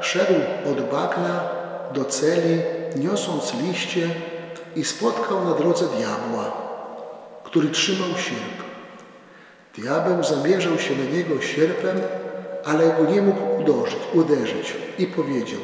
szedł 0.01 0.33
od 0.71 0.89
bagna 0.91 1.49
do 1.93 2.05
celi, 2.05 2.61
niosąc 2.95 3.53
liście 3.53 4.09
i 4.75 4.85
spotkał 4.85 5.45
na 5.45 5.53
drodze 5.53 5.85
diabła, 5.97 6.51
który 7.43 7.69
trzymał 7.69 8.09
sierp. 8.09 8.59
Diabeł 9.77 10.23
zamierzał 10.23 10.79
się 10.79 10.95
na 10.95 11.17
niego 11.17 11.41
sierpem, 11.41 12.01
ale 12.65 12.87
go 12.87 13.11
nie 13.11 13.21
mógł 13.21 13.61
uderzyć, 13.61 13.99
uderzyć 14.13 14.73
i 14.97 15.07
powiedział 15.07 15.61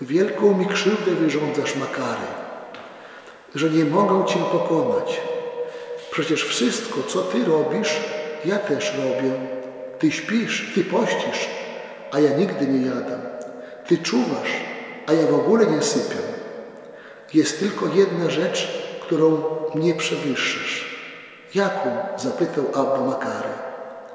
Wielką 0.00 0.56
mi 0.58 0.66
krzywdę 0.66 1.10
wyrządzasz, 1.10 1.76
Makary, 1.76 2.26
że 3.54 3.70
nie 3.70 3.84
mogę 3.84 4.26
Cię 4.26 4.38
pokonać. 4.52 5.20
Przecież 6.10 6.44
wszystko, 6.44 7.02
co 7.08 7.22
Ty 7.22 7.44
robisz, 7.44 8.00
ja 8.44 8.58
też 8.58 8.94
robię. 8.96 9.32
Ty 9.98 10.12
śpisz, 10.12 10.72
Ty 10.74 10.84
pościsz, 10.84 11.48
a 12.12 12.20
ja 12.20 12.36
nigdy 12.36 12.66
nie 12.66 12.86
jadam. 12.86 13.20
Ty 13.86 13.98
czuwasz, 13.98 14.52
a 15.06 15.12
ja 15.12 15.26
w 15.26 15.34
ogóle 15.34 15.66
nie 15.66 15.82
sypię. 15.82 16.16
Jest 17.34 17.60
tylko 17.60 17.86
jedna 17.94 18.30
rzecz, 18.30 18.68
którą 19.00 19.42
mnie 19.74 19.94
przewyższysz. 19.94 20.90
Jaką? 21.54 21.90
zapytał 22.16 22.64
Abba 22.74 23.00
Makary, 23.00 23.54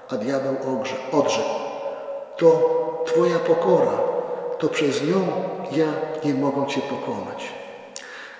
a 0.09 0.15
diabeł 0.15 0.55
odrzekł. 1.11 1.49
To 2.37 2.75
Twoja 3.05 3.39
pokora, 3.39 3.99
to 4.59 4.69
przez 4.69 5.03
nią 5.03 5.27
ja 5.71 5.87
nie 6.23 6.33
mogę 6.33 6.67
Cię 6.67 6.81
pokonać. 6.81 7.64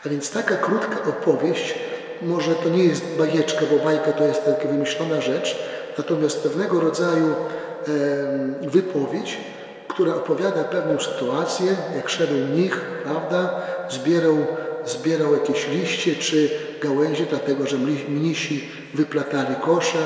A 0.06 0.10
więc 0.10 0.32
taka 0.32 0.56
krótka 0.56 0.98
opowieść, 1.10 1.76
może 2.22 2.56
to 2.56 2.70
nie 2.70 2.84
jest 2.84 3.06
bajeczka, 3.18 3.62
bo 3.72 3.86
bajka 3.86 4.12
to 4.12 4.24
jest 4.24 4.46
taka 4.46 4.68
wymyślona 4.68 5.22
rzecz, 5.22 5.56
natomiast 5.98 6.44
pewnego 6.44 6.80
rodzaju 6.80 7.36
wypowiedź, 8.62 9.38
która 9.88 10.16
opowiada 10.16 10.64
pewną 10.64 11.00
sytuację, 11.00 11.76
jak 11.96 12.10
szedł 12.10 12.34
mnich, 12.34 12.82
prawda, 13.04 13.62
zbierał, 13.90 14.38
zbierał 14.86 15.34
jakieś 15.34 15.68
liście 15.68 16.16
czy 16.16 16.50
gałęzie, 16.82 17.26
dlatego 17.30 17.68
że 17.68 17.78
mnisi 18.10 18.70
wyplatali 18.94 19.56
kosze, 19.62 20.00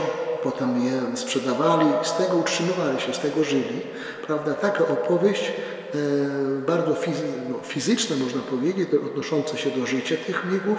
potem 0.44 0.86
je 0.86 1.18
sprzedawali, 1.18 1.86
z 2.04 2.14
tego 2.18 2.38
utrzymywali 2.38 3.02
się, 3.02 3.14
z 3.14 3.20
tego 3.20 3.44
żyli. 3.44 3.82
Prawda? 4.28 4.54
Taka 4.54 4.84
opowieść 4.88 5.52
bardzo 6.68 6.96
no, 7.50 7.60
fizyczna, 7.64 8.16
można 8.16 8.42
powiedzieć, 8.42 8.90
odnosząca 8.94 9.58
się 9.58 9.70
do 9.70 9.86
życia 9.86 10.16
tych 10.28 10.46
mnichów 10.46 10.78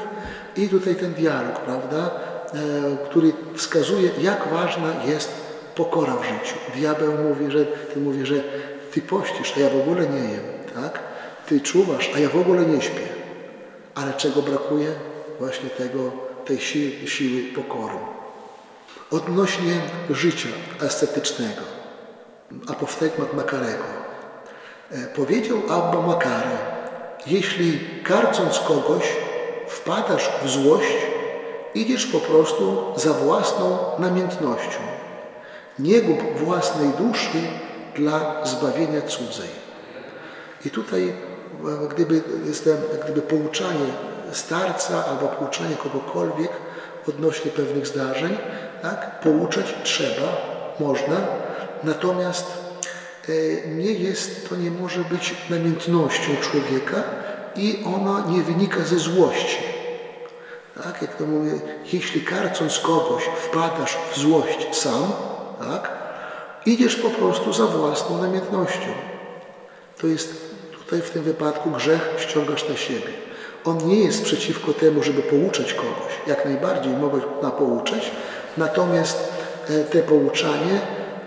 i 0.57 0.69
tutaj 0.69 0.97
ten 0.97 1.15
dialog, 1.15 1.61
prawda, 1.61 2.11
e, 2.55 3.09
który 3.11 3.33
wskazuje, 3.55 4.11
jak 4.21 4.49
ważna 4.49 5.05
jest 5.07 5.31
pokora 5.75 6.17
w 6.17 6.25
życiu. 6.25 6.57
Diabeł 6.75 7.13
mówi, 7.29 7.51
że 7.51 7.65
ty 7.65 8.01
mówi, 8.01 8.27
że 8.27 8.35
ty 8.93 9.01
pościsz, 9.01 9.53
a 9.57 9.61
ja 9.61 9.71
w 9.71 9.81
ogóle 9.81 10.07
nie 10.07 10.19
jem, 10.19 10.45
tak? 10.75 10.99
Ty 11.47 11.61
czuwasz, 11.61 12.11
a 12.15 12.19
ja 12.19 12.29
w 12.29 12.37
ogóle 12.37 12.67
nie 12.67 12.83
śpię. 12.83 13.09
Ale 13.95 14.13
czego 14.13 14.43
brakuje? 14.43 14.93
Właśnie 15.39 15.71
tego, 15.71 16.11
tej 16.45 16.61
siły, 16.61 17.09
siły 17.09 17.43
pokory. 17.43 17.95
Odnośnie 19.11 19.81
życia 20.11 20.49
estetycznego, 20.81 21.63
apoftegmat 22.69 23.35
Makarego. 23.35 24.00
E, 24.93 25.07
powiedział 25.17 25.59
Abba 25.69 26.03
Makary, 26.07 26.57
jeśli 27.27 27.81
karcąc 28.05 28.59
kogoś 28.59 29.05
wpadasz 29.69 30.31
w 30.43 30.49
złość, 30.49 30.97
idziesz 31.75 32.07
po 32.07 32.19
prostu 32.19 32.93
za 32.97 33.13
własną 33.13 33.79
namiętnością. 33.99 34.79
Nie 35.79 36.01
gub 36.01 36.39
własnej 36.39 36.89
duszy 36.89 37.39
dla 37.95 38.47
zbawienia 38.47 39.03
cudzej. 39.03 39.49
I 40.67 40.71
tutaj 40.71 41.09
e, 41.09 41.15
gdyby, 41.89 42.23
jestem, 42.47 42.77
gdyby 43.05 43.23
pouczanie 43.23 43.87
starca 44.33 45.05
albo 45.05 45.29
pouczanie 45.29 45.77
kogokolwiek 45.77 46.51
odnośnie 47.09 47.51
pewnych 47.51 47.87
zdarzeń, 47.87 48.37
tak? 48.83 49.21
pouczać 49.21 49.75
trzeba, 49.85 50.37
można, 50.81 51.17
natomiast 51.85 52.60
nie 53.67 53.93
jest, 53.93 54.49
to 54.49 54.57
nie 54.57 54.71
może 54.71 55.01
być 55.01 55.35
namiętnością 55.51 56.37
człowieka 56.41 57.03
i 57.57 57.85
ona 57.97 58.27
nie 58.29 58.43
wynika 58.43 58.81
ze 58.85 58.99
złości. 58.99 59.57
Tak, 60.85 61.03
jak 61.03 61.17
to 61.17 61.27
mówię, 61.27 61.53
jeśli 61.93 62.21
karcąc 62.21 62.79
kogoś 62.79 63.23
wpadasz 63.25 63.99
w 64.13 64.19
złość 64.19 64.77
sam, 64.77 65.13
tak, 65.59 65.91
idziesz 66.67 66.97
po 66.97 67.11
prostu 67.11 67.53
za 67.53 67.67
własną 67.67 68.23
namiętnością. 68.23 68.89
To 70.01 70.07
jest 70.07 70.35
tutaj 70.79 71.01
w 71.01 71.11
tym 71.11 71.23
wypadku 71.23 71.71
grzech 71.71 72.15
ściągasz 72.19 72.69
na 72.69 72.77
siebie. 72.77 73.13
On 73.65 73.79
nie 73.87 74.05
jest 74.05 74.23
przeciwko 74.23 74.73
temu, 74.73 75.03
żeby 75.03 75.23
pouczać 75.23 75.75
kogoś. 75.75 76.13
Jak 76.27 76.45
najbardziej 76.45 76.93
mogę 76.93 77.21
na 77.43 77.51
pouczać, 77.51 78.11
natomiast 78.57 79.33
e, 79.71 79.85
te 79.85 80.03
pouczanie 80.03 80.81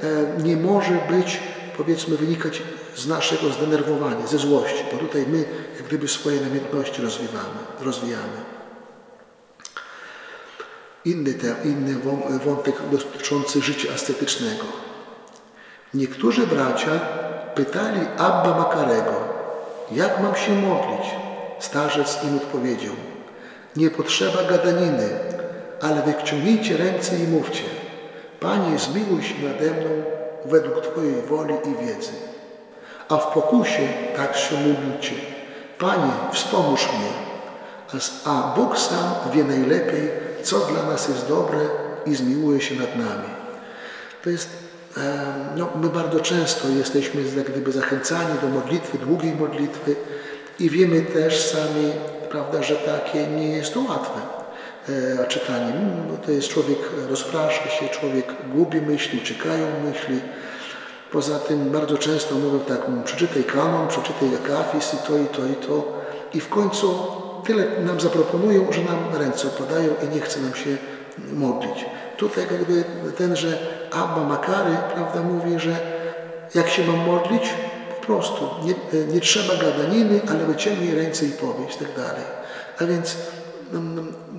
e, 0.03 0.43
nie 0.43 0.57
może 0.57 0.93
być, 1.09 1.39
powiedzmy, 1.77 2.17
wynikać 2.17 2.61
z 2.95 3.07
naszego 3.07 3.49
zdenerwowania, 3.49 4.27
ze 4.27 4.37
złości, 4.37 4.83
bo 4.91 4.97
tutaj 4.97 5.25
my 5.27 5.45
jak 5.75 5.87
gdyby 5.87 6.07
swoje 6.07 6.41
namiętności 6.41 7.01
rozwijamy. 7.01 7.59
rozwijamy. 7.79 8.37
Inny, 11.05 11.33
te, 11.33 11.55
inny 11.63 11.95
wątek 12.45 12.75
dotyczący 12.91 13.61
życia 13.61 13.93
ascetycznego. 13.93 14.63
Niektórzy 15.93 16.47
bracia 16.47 16.99
pytali 17.55 17.99
Abba 18.17 18.57
Makarego, 18.57 19.13
jak 19.91 20.21
mam 20.21 20.35
się 20.35 20.55
modlić? 20.55 21.07
Starzec 21.59 22.23
im 22.23 22.37
odpowiedział, 22.37 22.93
nie 23.75 23.89
potrzeba 23.89 24.43
gadaniny, 24.43 25.09
ale 25.81 26.01
wyciągnijcie 26.01 26.77
ręce 26.77 27.19
i 27.19 27.27
mówcie, 27.27 27.63
Panie, 28.39 28.79
zmiłuj 28.79 29.23
się 29.23 29.35
nade 29.43 29.71
mną 29.71 30.12
według 30.45 30.81
Twojej 30.81 31.21
woli 31.21 31.53
i 31.53 31.85
wiedzy. 31.85 32.11
A 33.09 33.17
w 33.17 33.33
pokusie 33.33 33.87
tak 34.15 34.37
się 34.37 34.55
módlcie, 34.55 35.15
Panie, 35.79 36.11
wspomóż 36.31 36.87
mnie, 36.87 37.09
a 38.25 38.53
Bóg 38.55 38.77
sam 38.77 39.13
wie 39.33 39.43
najlepiej, 39.43 40.09
co 40.43 40.59
dla 40.59 40.83
nas 40.83 41.07
jest 41.07 41.27
dobre 41.27 41.59
i 42.05 42.15
zmiłuje 42.15 42.61
się 42.61 42.75
nad 42.75 42.95
nami. 42.95 43.29
To 44.23 44.29
jest, 44.29 44.49
no, 45.55 45.69
my 45.81 45.89
bardzo 45.89 46.19
często 46.19 46.67
jesteśmy 46.67 47.21
jak 47.37 47.51
gdyby 47.51 47.71
zachęcani 47.71 48.39
do 48.41 48.47
modlitwy, 48.47 48.97
długiej 48.97 49.35
modlitwy 49.35 49.95
i 50.59 50.69
wiemy 50.69 51.01
też 51.01 51.45
sami, 51.45 51.91
prawda, 52.29 52.63
że 52.63 52.75
takie 52.75 53.27
nie 53.27 53.49
jest 53.49 53.73
to 53.73 53.79
łatwe 53.79 54.42
e, 54.89 55.27
czytanie. 55.27 55.73
No, 56.09 56.17
to 56.25 56.31
jest 56.31 56.49
człowiek 56.49 56.77
rozprasza 57.09 57.69
się, 57.69 57.89
człowiek 57.89 58.25
gubi 58.55 58.81
myśli, 58.81 59.19
uciekają 59.19 59.67
myśli. 59.83 60.19
Poza 61.11 61.39
tym 61.39 61.69
bardzo 61.69 61.97
często 61.97 62.35
mówią 62.35 62.59
tak, 62.59 62.79
przeczytaj 63.05 63.43
kanon, 63.43 63.87
przeczytaj 63.87 64.29
akafis 64.35 64.93
i 64.93 64.97
to, 65.07 65.17
i 65.17 65.25
to, 65.25 65.45
i 65.45 65.55
to. 65.67 66.03
I 66.33 66.39
w 66.39 66.49
końcu 66.49 66.99
tyle 67.45 67.65
nam 67.85 67.99
zaproponują, 67.99 68.71
że 68.71 68.81
nam 68.81 68.97
ręce 69.13 69.47
opadają 69.47 69.89
i 70.03 70.15
nie 70.15 70.21
chce 70.21 70.39
nam 70.39 70.53
się 70.53 70.77
modlić. 71.33 71.85
Tutaj 72.17 72.43
jakby 72.51 72.83
tenże 73.17 73.57
Abba 73.91 74.23
Makary, 74.23 74.77
prawda, 74.93 75.21
mówi, 75.21 75.59
że 75.59 75.75
jak 76.55 76.69
się 76.69 76.87
mam 76.87 77.07
modlić, 77.07 77.43
po 77.99 78.05
prostu 78.05 78.49
nie, 78.63 79.03
nie 79.13 79.21
trzeba 79.21 79.55
gadaniny, 79.55 80.21
ale 80.29 80.45
wyciągnij 80.45 80.95
ręce 80.95 81.25
i 81.25 81.31
powiedz, 81.31 81.77
tak 81.77 81.95
dalej. 81.95 82.23
A 82.79 82.85
więc 82.85 83.15
mm, 83.15 83.42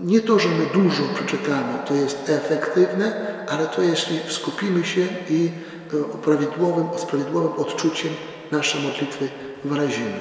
nie 0.04 0.20
to, 0.20 0.38
że 0.38 0.48
my 0.48 0.66
dużo 0.74 1.02
przeczytamy, 1.14 1.78
to 1.86 1.94
jest 1.94 2.30
efektywne, 2.30 3.36
ale 3.48 3.66
to 3.66 3.82
jeśli 3.82 4.20
skupimy 4.28 4.84
się 4.84 5.06
i 5.30 5.50
e, 5.94 6.18
prawidłowym, 6.18 6.86
z 6.96 7.04
prawidłowym 7.04 7.52
odczuciem 7.52 8.10
nasze 8.52 8.78
modlitwy 8.78 9.28
wyrazimy. 9.64 10.20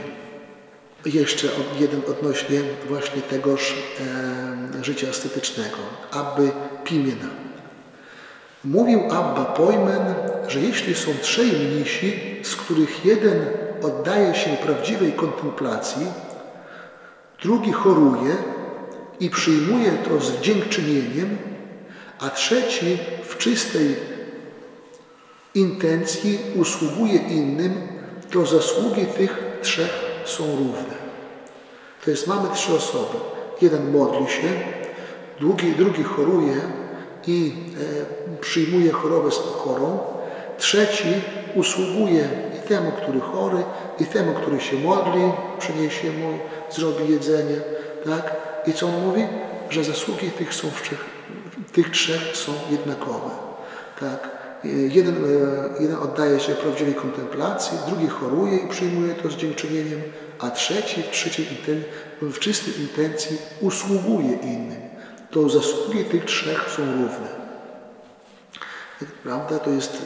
Jeszcze 1.05 1.47
jeden 1.79 2.01
odnośnie 2.09 2.59
właśnie 2.87 3.21
tegoż 3.21 3.75
e, 4.79 4.83
życia 4.83 5.07
estetycznego, 5.07 5.77
Abby 6.11 6.51
Pimiena. 6.83 7.27
Mówił 8.63 8.99
Abba 9.11 9.45
Pojmen, 9.45 10.13
że 10.47 10.59
jeśli 10.59 10.95
są 10.95 11.11
trzej 11.21 11.51
mnisi, 11.51 12.39
z 12.43 12.55
których 12.55 13.05
jeden 13.05 13.45
oddaje 13.81 14.35
się 14.35 14.49
prawdziwej 14.65 15.11
kontemplacji, 15.11 16.05
drugi 17.43 17.71
choruje 17.71 18.35
i 19.19 19.29
przyjmuje 19.29 19.91
to 19.91 20.19
z 20.19 20.41
dziękczynieniem, 20.41 21.37
a 22.19 22.29
trzeci 22.29 22.97
w 23.23 23.37
czystej 23.37 23.95
intencji 25.55 26.39
usługuje 26.55 27.15
innym, 27.15 27.87
to 28.31 28.45
zasługi 28.45 29.05
tych 29.05 29.39
trzech 29.61 29.91
są 30.25 30.43
równe. 30.43 31.03
To 32.05 32.11
jest, 32.11 32.27
mamy 32.27 32.49
trzy 32.53 32.73
osoby. 32.73 33.17
Jeden 33.61 33.91
modli 33.91 34.27
się, 34.27 34.49
drugi, 35.39 35.71
drugi 35.71 36.03
choruje 36.03 36.61
i 37.27 37.53
e, 38.35 38.41
przyjmuje 38.41 38.91
chorobę 38.91 39.31
z 39.31 39.39
pokorą, 39.39 39.99
trzeci 40.57 41.13
usługuje 41.55 42.29
i 42.59 42.67
temu, 42.67 42.91
który 42.91 43.19
chory, 43.19 43.63
i 43.99 44.05
temu, 44.05 44.33
który 44.33 44.59
się 44.59 44.75
modli, 44.75 45.31
przyniesie 45.59 46.11
mu, 46.11 46.39
zrobi 46.69 47.11
jedzenie, 47.11 47.55
tak? 48.05 48.35
I 48.67 48.73
co 48.73 48.87
on 48.87 49.01
mówi? 49.01 49.21
Że 49.69 49.83
zasługi 49.83 50.31
tych, 50.31 50.53
są 50.53 50.71
wszech, 50.71 51.05
tych 51.71 51.91
trzech 51.91 52.37
są 52.37 52.51
jednakowe, 52.71 53.29
tak? 53.99 54.29
Jeden, 54.89 55.15
e, 55.15 55.81
jeden 55.81 55.97
oddaje 55.97 56.39
się 56.39 56.53
prawdziwej 56.53 56.93
kontemplacji, 56.93 57.77
drugi 57.87 58.07
choruje 58.07 58.57
i 58.57 58.67
przyjmuje 58.67 59.13
to 59.13 59.29
z 59.29 59.35
dziękczynieniem, 59.35 60.01
a 60.39 60.49
trzeci 60.49 61.03
w, 61.03 61.09
trzeciej 61.09 61.47
w 62.21 62.39
czystej 62.39 62.81
intencji 62.81 63.37
usługuje 63.61 64.33
innym. 64.33 64.81
To 65.31 65.49
zasługi 65.49 66.05
tych 66.05 66.25
trzech 66.25 66.69
są 66.77 66.85
równe. 66.85 67.27
Prawda? 69.23 69.59
To 69.59 69.69
jest 69.69 69.97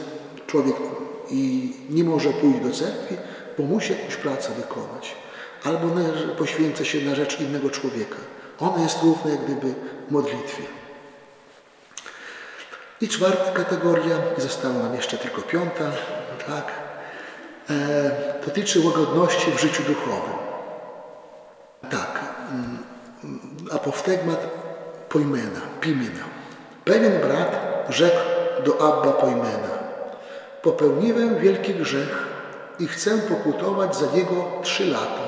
człowiek 0.46 0.76
i 1.30 1.72
nie 1.90 2.04
może 2.04 2.30
pójść 2.30 2.60
do 2.60 2.70
cerkwi, 2.70 3.16
bo 3.58 3.64
musi 3.64 3.92
jakąś 3.92 4.16
pracę 4.16 4.50
wykonać. 4.56 5.14
Albo 5.68 5.88
poświęca 6.38 6.84
się 6.84 7.00
na 7.00 7.14
rzecz 7.14 7.40
innego 7.40 7.70
człowieka. 7.70 8.16
Ona 8.60 8.82
jest 8.82 9.02
równa 9.02 9.30
jak 9.30 9.44
gdyby 9.44 9.74
modlitwie. 10.10 10.62
I 13.00 13.08
czwarta 13.08 13.52
kategoria, 13.52 14.16
została 14.36 14.74
nam 14.74 14.94
jeszcze 14.94 15.18
tylko 15.18 15.42
piąta, 15.42 15.84
tak, 16.46 16.72
e, 17.70 17.74
dotyczy 18.46 18.80
łagodności 18.80 19.52
w 19.52 19.60
życiu 19.60 19.82
duchowym. 19.82 20.38
Tak, 21.90 22.20
mm, 22.50 22.78
apoftegmat 23.72 24.40
Pojmena, 25.08 25.60
Pimena. 25.80 26.24
Pewien 26.84 27.20
brat 27.20 27.56
rzekł 27.88 28.18
do 28.64 28.72
Abba 28.74 29.12
Pojmena, 29.12 29.78
popełniłem 30.62 31.38
wielki 31.38 31.74
grzech 31.74 32.26
i 32.78 32.86
chcę 32.86 33.18
pokutować 33.18 33.96
za 33.96 34.06
niego 34.16 34.44
trzy 34.62 34.86
lata. 34.86 35.27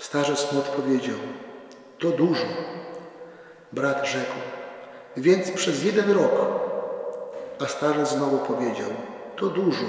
Starzec 0.00 0.52
mu 0.52 0.58
odpowiedział, 0.58 1.16
to 1.98 2.10
dużo. 2.10 2.46
Brat 3.72 4.06
rzekł, 4.06 4.36
więc 5.16 5.50
przez 5.50 5.84
jeden 5.84 6.10
rok. 6.10 6.32
A 7.64 7.66
starzec 7.66 8.08
znowu 8.08 8.38
powiedział, 8.38 8.90
to 9.36 9.46
dużo. 9.46 9.84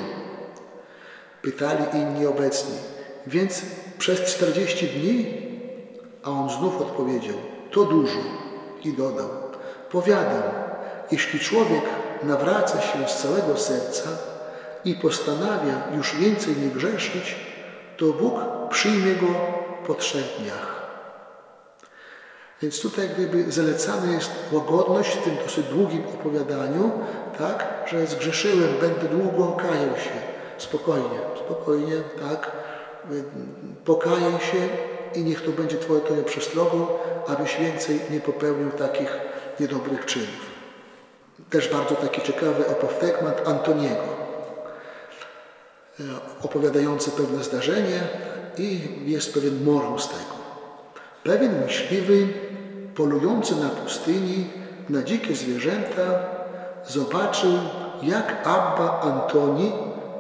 Pytali 1.42 1.84
inni 1.94 2.26
obecni, 2.26 2.76
więc 3.28 3.62
przez 3.98 4.22
czterdzieści 4.22 4.88
dni? 4.88 5.26
A 6.24 6.30
on 6.30 6.50
znów 6.50 6.82
odpowiedział, 6.82 7.38
to 7.72 7.84
dużo. 7.84 8.20
I 8.84 8.94
dodał, 8.94 9.30
powiadam, 9.92 10.44
jeśli 11.12 11.40
człowiek 11.40 11.84
nawraca 12.24 12.82
się 12.82 13.08
z 13.08 13.22
całego 13.22 13.58
serca 13.58 14.10
i 14.86 14.96
postanawia 14.96 15.84
już 15.96 16.16
więcej 16.16 16.58
nie 16.58 16.68
grzeszyć, 16.68 17.36
to 17.98 18.06
Bóg 18.06 18.34
przyjmie 18.70 19.16
go 19.16 19.61
po 19.92 19.96
trzech 19.96 20.26
dniach. 20.40 20.82
Więc 22.62 22.82
tutaj 22.82 23.10
gdyby 23.10 23.52
zalecana 23.52 24.12
jest 24.12 24.32
łagodność 24.52 25.16
w 25.16 25.24
tym 25.24 25.36
dosyć 25.44 25.66
długim 25.66 26.04
opowiadaniu, 26.08 26.92
tak, 27.38 27.84
że 27.88 28.08
zgrzeszyłem, 28.08 28.74
będę 28.82 29.08
długo 29.08 29.52
kajał 29.52 29.96
się. 29.98 30.12
Spokojnie, 30.58 31.20
spokojnie, 31.46 31.96
tak. 32.30 32.52
Pokajaj 33.86 34.32
się 34.32 34.70
i 35.16 35.24
niech 35.24 35.42
to 35.46 35.52
będzie 35.52 35.78
Twoje 35.78 36.02
Twoją 36.02 36.24
przestrogą, 36.24 36.88
abyś 37.28 37.58
więcej 37.58 38.00
nie 38.10 38.20
popełnił 38.20 38.72
takich 38.72 39.18
niedobrych 39.60 40.06
czynów. 40.06 40.52
Też 41.50 41.70
bardzo 41.70 41.96
taki 41.96 42.22
ciekawy 42.22 42.70
apoftegmat 42.70 43.48
Antoniego. 43.48 44.04
opowiadający 46.44 47.12
pewne 47.12 47.44
zdarzenie 47.44 48.31
i 48.58 48.80
jest 49.06 49.34
pewien 49.34 49.64
moral 49.64 50.00
z 50.00 50.08
tego. 50.08 50.42
Pewien 51.24 51.62
myśliwy, 51.66 52.28
polujący 52.96 53.56
na 53.56 53.70
pustyni 53.70 54.48
na 54.90 55.04
dzikie 55.04 55.36
zwierzęta, 55.36 56.04
zobaczył, 56.88 57.52
jak 58.02 58.48
Abba 58.48 59.02
Antoni 59.02 59.72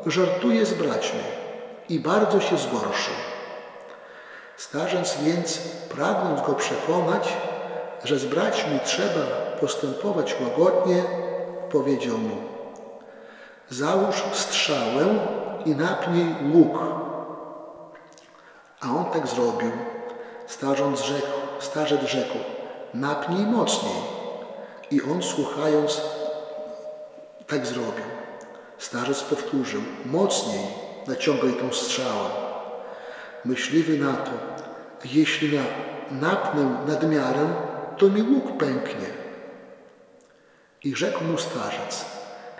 żartuje 0.05 0.65
z 0.65 0.73
braćmi 0.73 1.19
i 1.89 1.99
bardzo 1.99 2.39
się 2.39 2.57
zgorszył. 2.57 3.13
Starzec 4.57 5.17
więc, 5.21 5.57
pragnąc 5.89 6.41
go 6.41 6.53
przekonać, 6.53 7.37
że 8.03 8.19
z 8.19 8.25
braćmi 8.25 8.79
trzeba 8.85 9.21
postępować 9.59 10.35
łagodnie, 10.41 11.03
powiedział 11.71 12.17
mu: 12.17 12.35
Załóż 13.69 14.23
strzałę 14.33 15.05
i 15.65 15.75
napnij 15.75 16.35
łuk. 16.53 16.77
A 18.81 18.95
on 18.95 19.05
tak 19.05 19.27
zrobił. 19.27 19.71
Starzec 20.47 21.01
rzekł, 21.01 21.27
starzec 21.59 22.01
rzekł: 22.01 22.37
Napnij 22.93 23.45
mocniej. 23.45 24.01
I 24.91 25.01
on 25.01 25.23
słuchając, 25.23 26.01
tak 27.47 27.65
zrobił. 27.65 28.05
Starzec 28.77 29.23
powtórzył: 29.23 29.81
Mocniej 30.05 30.67
naciągaj 31.07 31.53
tą 31.53 31.73
strzałę. 31.73 32.29
Myśliwy 33.45 33.97
na 33.97 34.13
to, 34.13 34.31
jeśli 35.05 35.57
na, 35.57 35.63
napnę 36.11 36.77
nadmiarę, 36.87 37.49
to 37.97 38.09
mi 38.09 38.21
łuk 38.21 38.57
pęknie. 38.57 39.07
I 40.83 40.95
rzekł 40.95 41.23
mu 41.23 41.37
starzec, 41.37 42.05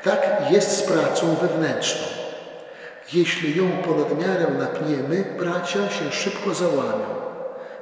tak 0.03 0.51
jest 0.51 0.77
z 0.77 0.81
pracą 0.81 1.35
wewnętrzną. 1.35 2.20
Jeśli 3.13 3.57
ją 3.57 3.71
ponad 3.71 4.19
miarę 4.19 4.47
napniemy, 4.59 5.35
bracia 5.39 5.89
się 5.89 6.11
szybko 6.11 6.53
załamią. 6.53 7.05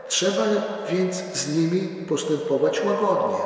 Trzeba 0.07 0.43
więc 0.89 1.15
z 1.33 1.55
nimi 1.55 2.05
postępować 2.05 2.81
łagodnie. 2.85 3.39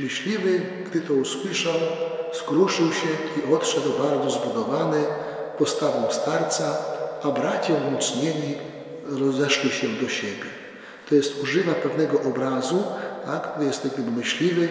Myśliwy, 0.00 0.60
gdy 0.86 1.00
to 1.00 1.14
usłyszał, 1.14 1.74
skruszył 2.32 2.92
się 2.92 3.08
i 3.38 3.54
odszedł 3.54 3.92
bardzo 4.02 4.30
zbudowany 4.30 5.04
postawą 5.58 6.10
starca, 6.10 6.78
a 7.22 7.28
bracia 7.28 7.74
umocnieni 7.88 8.54
rozeszli 9.20 9.70
się 9.70 9.88
do 9.88 10.08
siebie. 10.08 10.48
To 11.08 11.14
jest, 11.14 11.42
używa 11.42 11.72
pewnego 11.72 12.20
obrazu, 12.20 12.84
to 13.36 13.62
jest 13.62 13.84
jak 13.84 13.94
gdyby 13.94 14.10
myśliwy, 14.10 14.68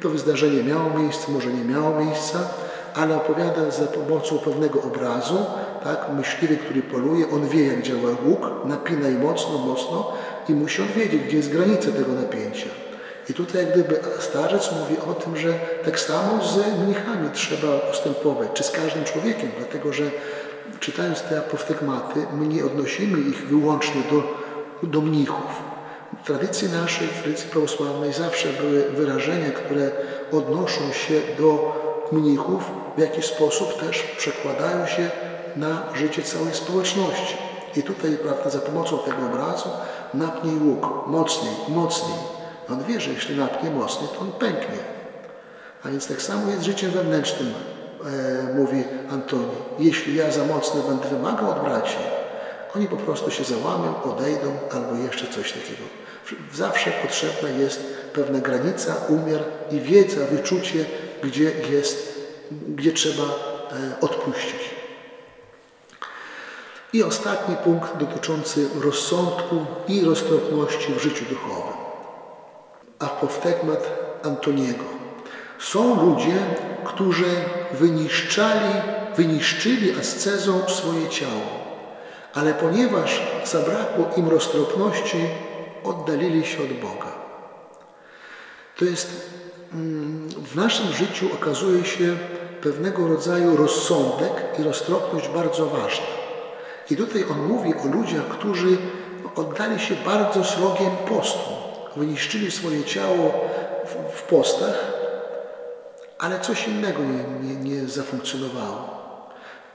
to 0.00 0.08
wydarzenie 0.08 0.62
miało 0.62 0.98
miejsce, 0.98 1.32
może 1.32 1.52
nie 1.52 1.64
miało 1.64 2.04
miejsca, 2.04 2.38
ale 2.94 3.16
opowiada 3.16 3.70
za 3.70 3.86
pomocą 3.86 4.38
pewnego 4.38 4.82
obrazu, 4.82 5.46
tak? 5.84 6.06
myśliwy, 6.16 6.56
który 6.56 6.82
poluje, 6.82 7.30
on 7.30 7.48
wie 7.48 7.66
jak 7.66 7.82
działa 7.82 8.10
łuk, 8.24 8.40
napina 8.64 9.08
i 9.08 9.14
mocno, 9.14 9.58
mocno 9.58 10.12
i 10.48 10.52
musi 10.52 10.82
on 10.82 10.88
wiedzieć, 10.88 11.22
gdzie 11.22 11.36
jest 11.36 11.50
granica 11.50 11.92
tego 11.92 12.12
napięcia. 12.12 12.68
I 13.30 13.34
tutaj 13.34 13.64
jak 13.64 13.72
gdyby 13.72 14.00
starzec 14.20 14.70
mówi 14.72 14.96
o 15.10 15.14
tym, 15.14 15.36
że 15.36 15.52
tak 15.84 16.00
samo 16.00 16.44
z 16.44 16.56
mnichami 16.56 17.30
trzeba 17.32 17.78
postępować, 17.78 18.48
czy 18.54 18.62
z 18.62 18.70
każdym 18.70 19.04
człowiekiem, 19.04 19.50
dlatego 19.58 19.92
że 19.92 20.04
czytając 20.80 21.22
te 21.22 21.38
apoftegmaty, 21.38 22.26
my 22.38 22.46
nie 22.46 22.64
odnosimy 22.64 23.20
ich 23.20 23.46
wyłącznie 23.46 24.02
do, 24.10 24.22
do 24.88 25.00
mnichów. 25.00 25.67
W 26.16 26.26
tradycji 26.26 26.68
naszej, 26.68 27.08
w 27.08 27.22
tradycji 27.22 27.50
prawosławnej 27.50 28.12
zawsze 28.12 28.48
były 28.48 28.82
wyrażenia, 28.82 29.50
które 29.50 29.90
odnoszą 30.32 30.92
się 30.92 31.14
do 31.38 31.72
mnichów, 32.12 32.70
w 32.96 33.00
jakiś 33.00 33.24
sposób 33.24 33.80
też 33.80 34.02
przekładają 34.02 34.86
się 34.86 35.10
na 35.56 35.82
życie 35.94 36.22
całej 36.22 36.54
społeczności. 36.54 37.36
I 37.76 37.82
tutaj, 37.82 38.18
prawda, 38.22 38.50
za 38.50 38.58
pomocą 38.58 38.98
tego 38.98 39.26
obrazu 39.26 39.68
napnij 40.14 40.58
łuk, 40.58 41.06
mocniej, 41.06 41.52
mocniej. 41.68 42.18
On 42.70 42.84
wie, 42.84 43.00
że 43.00 43.10
jeśli 43.10 43.36
napnie 43.36 43.70
mocniej, 43.70 44.08
to 44.14 44.20
on 44.20 44.32
pęknie. 44.32 44.78
A 45.84 45.88
więc 45.88 46.08
tak 46.08 46.22
samo 46.22 46.50
jest 46.50 46.62
życiem 46.62 46.90
wewnętrznym, 46.90 47.54
e, 48.04 48.54
mówi 48.54 48.84
Antoni. 49.10 49.44
Jeśli 49.78 50.16
ja 50.16 50.30
za 50.30 50.44
mocno 50.44 50.82
będę 50.82 51.08
wymagał 51.08 51.50
od 51.50 51.60
braci, 51.60 51.96
oni 52.76 52.86
po 52.86 52.96
prostu 52.96 53.30
się 53.30 53.44
załamią, 53.44 54.02
odejdą 54.02 54.58
albo 54.70 55.02
jeszcze 55.02 55.26
coś 55.26 55.52
takiego. 55.52 55.82
Zawsze 56.54 56.90
potrzebna 56.90 57.48
jest 57.48 57.80
pewna 58.12 58.38
granica, 58.38 58.94
umiar 59.08 59.40
i 59.70 59.80
wiedza, 59.80 60.20
wyczucie, 60.30 60.84
gdzie 61.22 61.52
jest, 61.70 62.18
gdzie 62.68 62.92
trzeba 62.92 63.24
e, 63.24 64.00
odpuścić. 64.00 64.78
I 66.92 67.02
ostatni 67.02 67.56
punkt 67.56 67.96
dotyczący 67.96 68.68
rozsądku 68.80 69.66
i 69.88 70.04
roztropności 70.04 70.94
w 70.94 71.02
życiu 71.02 71.24
duchowym 71.30 71.88
apoftegmat 72.98 74.08
Antoniego. 74.22 74.84
Są 75.58 76.06
ludzie, 76.06 76.38
którzy 76.84 77.24
wyniszczali, 77.72 78.74
wyniszczyli 79.16 79.98
ascezą 80.00 80.68
swoje 80.68 81.08
ciało, 81.08 81.67
ale 82.38 82.54
ponieważ 82.54 83.22
zabrakło 83.44 84.04
im 84.16 84.28
roztropności, 84.28 85.18
oddalili 85.84 86.46
się 86.46 86.62
od 86.62 86.72
Boga. 86.72 87.12
To 88.76 88.84
jest 88.84 89.30
mm, 89.72 90.28
w 90.28 90.56
naszym 90.56 90.92
życiu 90.92 91.26
okazuje 91.34 91.84
się 91.84 92.16
pewnego 92.62 93.08
rodzaju 93.08 93.56
rozsądek 93.56 94.32
i 94.58 94.62
roztropność 94.62 95.28
bardzo 95.28 95.66
ważna. 95.66 96.06
I 96.90 96.96
tutaj 96.96 97.24
on 97.30 97.46
mówi 97.46 97.74
o 97.74 97.88
ludziach, 97.88 98.28
którzy 98.28 98.76
oddali 99.36 99.80
się 99.80 99.94
bardzo 99.94 100.44
srogiem 100.44 100.90
postu 101.08 101.50
wyniszczyli 101.96 102.50
swoje 102.50 102.84
ciało 102.84 103.34
w, 103.86 104.18
w 104.18 104.22
postach, 104.22 104.92
ale 106.18 106.40
coś 106.40 106.68
innego 106.68 106.98
nie, 107.02 107.48
nie, 107.48 107.56
nie 107.56 107.88
zafunkcjonowało. 107.88 108.97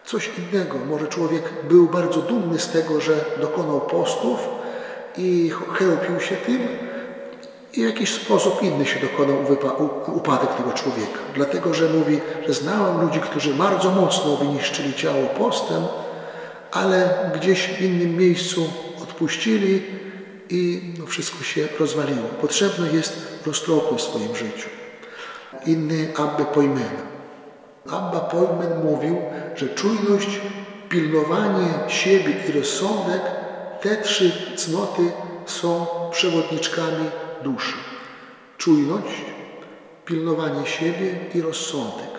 Coś 0.06 0.30
innego. 0.38 0.78
Może 0.90 1.08
człowiek 1.08 1.44
był 1.70 1.88
bardzo 1.88 2.22
dumny 2.22 2.60
z 2.60 2.70
tego, 2.70 3.02
że 3.02 3.26
dokonał 3.42 3.82
postów 3.82 4.40
i 5.18 5.52
chełpił 5.74 6.20
się 6.20 6.36
tym, 6.36 6.68
i 7.74 7.82
w 7.82 7.86
jakiś 7.86 8.14
sposób 8.14 8.64
inny 8.64 8.86
się 8.86 9.00
dokonał 9.00 9.38
upadek 10.16 10.54
tego 10.54 10.72
człowieka. 10.72 11.20
Dlatego, 11.36 11.74
że 11.74 11.90
mówi, 11.90 12.22
że 12.48 12.54
znałem 12.54 13.02
ludzi, 13.02 13.20
którzy 13.20 13.54
bardzo 13.54 13.92
mocno 13.92 14.38
wyniszczyli 14.38 14.94
ciało 14.94 15.26
postem, 15.26 15.84
ale 16.72 17.32
gdzieś 17.36 17.68
w 17.68 17.82
innym 17.82 18.18
miejscu 18.18 18.70
odpuścili 19.04 19.82
i 20.50 20.94
wszystko 21.08 21.44
się 21.44 21.68
rozwaliło. 21.80 22.28
Potrzebna 22.42 22.88
jest 22.88 23.40
roztropność 23.46 24.06
w 24.06 24.10
swoim 24.10 24.36
życiu. 24.36 24.70
Inny 25.66 26.08
Abba 26.18 26.46
Pojmen. 26.46 26.96
Abba 27.92 28.20
Pojmen 28.20 28.84
mówił, 28.84 29.18
że 29.56 29.70
czujność, 29.70 30.40
pilnowanie 30.90 31.68
siebie 31.88 32.34
i 32.50 32.52
rozsądek, 32.52 33.22
te 33.82 33.98
trzy 33.98 34.32
cnoty 34.56 35.12
są 35.46 35.86
przewodniczkami 36.12 37.06
duszy. 37.44 37.74
Czujność, 38.58 39.22
pilnowanie 40.06 40.66
siebie 40.66 41.16
i 41.36 41.42
rozsądek. 41.42 42.14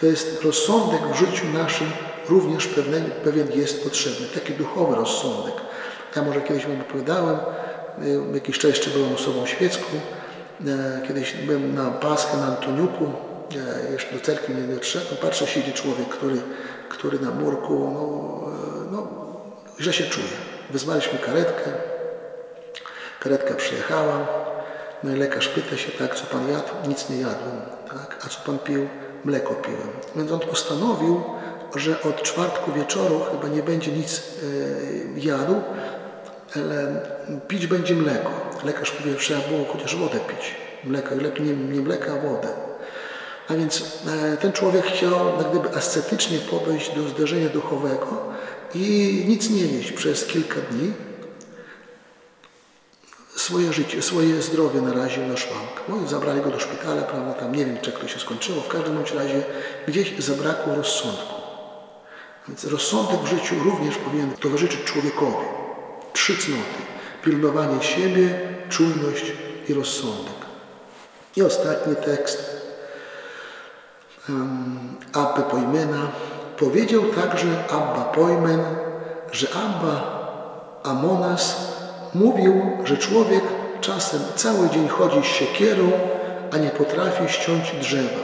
To 0.00 0.06
jest 0.06 0.42
rozsądek 0.44 1.00
w 1.12 1.18
życiu 1.18 1.44
naszym 1.54 1.86
również 2.28 2.66
pewien, 2.66 3.10
pewien 3.24 3.48
jest 3.54 3.84
potrzebny, 3.84 4.26
taki 4.26 4.52
duchowy 4.52 4.96
rozsądek. 4.96 5.54
Ja 6.16 6.22
może 6.22 6.40
kiedyś 6.40 6.66
Wam 6.66 6.80
opowiadałem, 6.80 7.36
y, 8.02 8.34
jakiś 8.34 8.58
czas 8.58 8.70
jeszcze 8.70 8.90
byłem 8.90 9.14
osobą 9.14 9.46
świecką. 9.46 9.86
E, 10.66 11.02
kiedyś 11.08 11.32
byłem 11.32 11.74
na 11.74 11.90
Paschę 11.90 12.36
na 12.36 12.46
Antoniuku, 12.46 13.12
e, 13.56 13.92
jeszcze 13.92 14.14
do 14.14 14.20
cerkwi 14.20 14.54
nie 14.54 14.74
dotrzedłem. 14.74 15.16
Patrzę, 15.16 15.46
siedzi 15.46 15.72
człowiek, 15.72 16.08
który, 16.08 16.36
który 16.88 17.18
na 17.18 17.30
murku, 17.30 17.90
no, 17.94 18.00
e, 18.48 18.92
no, 18.92 19.08
źle 19.80 19.92
się 19.92 20.04
czuje. 20.04 20.26
Wezwaliśmy 20.70 21.18
karetkę, 21.18 21.70
karetka 23.20 23.54
przyjechała, 23.54 24.26
no 25.04 25.16
i 25.16 25.16
lekarz 25.16 25.48
pyta 25.48 25.76
się, 25.76 25.92
tak, 25.92 26.14
co 26.14 26.26
pan 26.26 26.50
jadł? 26.50 26.88
Nic 26.88 27.10
nie 27.10 27.16
jadłem, 27.16 27.60
tak, 27.88 28.18
a 28.26 28.28
co 28.28 28.40
pan 28.46 28.58
pił? 28.58 28.88
Mleko 29.24 29.54
piłem. 29.54 29.88
Więc 30.16 30.32
on 30.32 30.40
postanowił, 30.40 31.22
że 31.76 32.02
od 32.02 32.22
czwartku 32.22 32.72
wieczoru 32.72 33.20
chyba 33.30 33.54
nie 33.54 33.62
będzie 33.62 33.92
nic 33.92 34.22
jadł, 35.16 35.54
ale 36.56 37.00
pić 37.48 37.66
będzie 37.66 37.94
mleko. 37.94 38.30
Lekarz 38.64 38.98
mówi, 38.98 39.10
że 39.10 39.16
trzeba 39.16 39.40
było 39.40 39.64
chociaż 39.72 39.96
wodę 39.96 40.18
pić. 40.20 40.54
Mleko, 40.84 41.14
nie, 41.40 41.54
nie 41.54 41.80
mleka, 41.80 42.12
a 42.12 42.28
wodę. 42.28 42.48
A 43.48 43.54
więc 43.54 43.84
e, 44.06 44.36
ten 44.36 44.52
człowiek 44.52 44.86
chciał 44.86 45.10
jak 45.38 45.50
gdyby 45.50 45.76
ascetycznie 45.76 46.38
podejść 46.38 46.94
do 46.94 47.08
zdarzenia 47.08 47.48
duchowego 47.48 48.32
i 48.74 49.24
nic 49.28 49.50
nie 49.50 49.62
jeść 49.62 49.92
przez 49.92 50.26
kilka 50.26 50.60
dni. 50.60 50.92
Swoje 53.36 53.72
życie, 53.72 54.02
swoje 54.02 54.42
zdrowie 54.42 54.80
naraził 54.80 55.26
na 55.26 55.36
szwank. 55.36 55.82
No 55.88 55.96
i 56.06 56.08
zabrali 56.08 56.40
go 56.40 56.50
do 56.50 56.60
szpitala, 56.60 57.02
prawda, 57.02 57.34
tam 57.34 57.54
nie 57.54 57.66
wiem, 57.66 57.78
czy 57.82 57.92
to 57.92 58.08
się 58.08 58.20
skończyło. 58.20 58.60
W 58.60 58.68
każdym 58.68 58.98
razie 58.98 59.42
gdzieś 59.88 60.18
zabrakło 60.18 60.74
rozsądku. 60.74 61.42
Więc 62.48 62.64
rozsądek 62.64 63.20
w 63.20 63.26
życiu 63.26 63.54
również 63.64 63.96
powinien 63.96 64.30
towarzyszyć 64.30 64.84
człowiekowi. 64.84 65.46
Trzy 66.12 66.36
cnoty. 66.36 66.82
Pilnowanie 67.22 67.82
siebie, 67.82 68.40
czujność 68.68 69.32
i 69.68 69.74
rozsądek. 69.74 70.34
I 71.36 71.42
ostatni 71.42 71.96
tekst. 71.96 72.62
Um, 74.28 74.78
Abba 75.12 75.42
Pojmena. 75.42 76.08
Powiedział 76.58 77.02
także 77.02 77.48
Abba 77.70 78.04
Pojmen, 78.04 78.60
że 79.32 79.48
Abba 79.50 80.22
Amonas 80.82 81.72
mówił, 82.14 82.62
że 82.84 82.96
człowiek 82.96 83.42
czasem 83.80 84.20
cały 84.36 84.70
dzień 84.70 84.88
chodzi 84.88 85.22
z 85.22 85.24
siekierą, 85.24 85.90
a 86.52 86.56
nie 86.56 86.70
potrafi 86.70 87.32
ściąć 87.32 87.72
drzewa. 87.80 88.22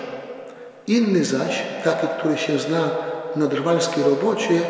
Inny 0.87 1.25
zaś, 1.25 1.63
taki, 1.85 2.07
który 2.19 2.39
się 2.39 2.59
zna 2.59 2.91
na 3.37 3.47
drwalskiej 3.47 4.05
robocie, 4.05 4.61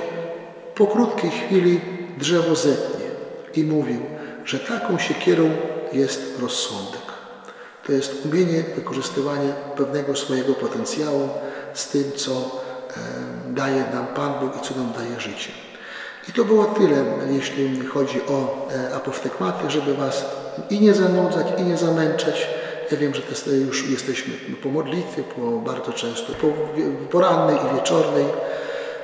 po 0.75 0.87
krótkiej 0.87 1.31
chwili 1.31 1.81
drzewo 2.19 2.55
zetnie 2.55 3.07
i 3.55 3.64
mówił, 3.64 4.01
że 4.45 4.59
taką 4.59 4.99
siekierą 4.99 5.51
jest 5.93 6.41
rozsądek. 6.41 7.08
To 7.88 7.92
jest 7.92 8.24
umienie 8.24 8.62
wykorzystywania 8.77 9.53
pewnego 9.77 10.16
swojego 10.16 10.55
potencjału 10.55 11.29
z 11.74 11.88
tym, 11.88 12.12
co 12.16 12.61
daje 13.48 13.85
nam 13.94 14.07
Pan 14.07 14.40
Bóg 14.40 14.57
i 14.57 14.68
co 14.68 14.74
nam 14.74 14.92
daje 14.92 15.20
życie. 15.20 15.51
I 16.29 16.33
to 16.33 16.44
było 16.44 16.64
tyle, 16.64 17.05
jeśli 17.31 17.87
chodzi 17.87 18.20
o 18.27 18.68
e, 18.72 18.94
apoftegmaty, 18.94 19.70
żeby 19.70 19.94
Was 19.94 20.24
i 20.70 20.81
nie 20.81 20.94
zanudzać, 20.94 21.46
i 21.59 21.62
nie 21.62 21.77
zamęczać. 21.77 22.48
Ja 22.92 22.96
wiem, 22.96 23.12
że 23.14 23.53
już 23.53 23.90
jesteśmy 23.90 24.35
po 24.62 24.68
modlitwie, 24.68 25.22
po 25.22 25.51
bardzo 25.51 25.92
często, 25.92 26.33
po 26.33 26.46
porannej 27.11 27.57
i 27.57 27.77
wieczornej. 27.77 28.24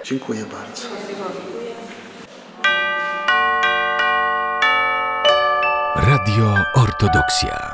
Dziękuję 0.04 0.44
bardzo. 0.44 0.88
Radio 5.96 6.54
Ortodoksja. 6.74 7.73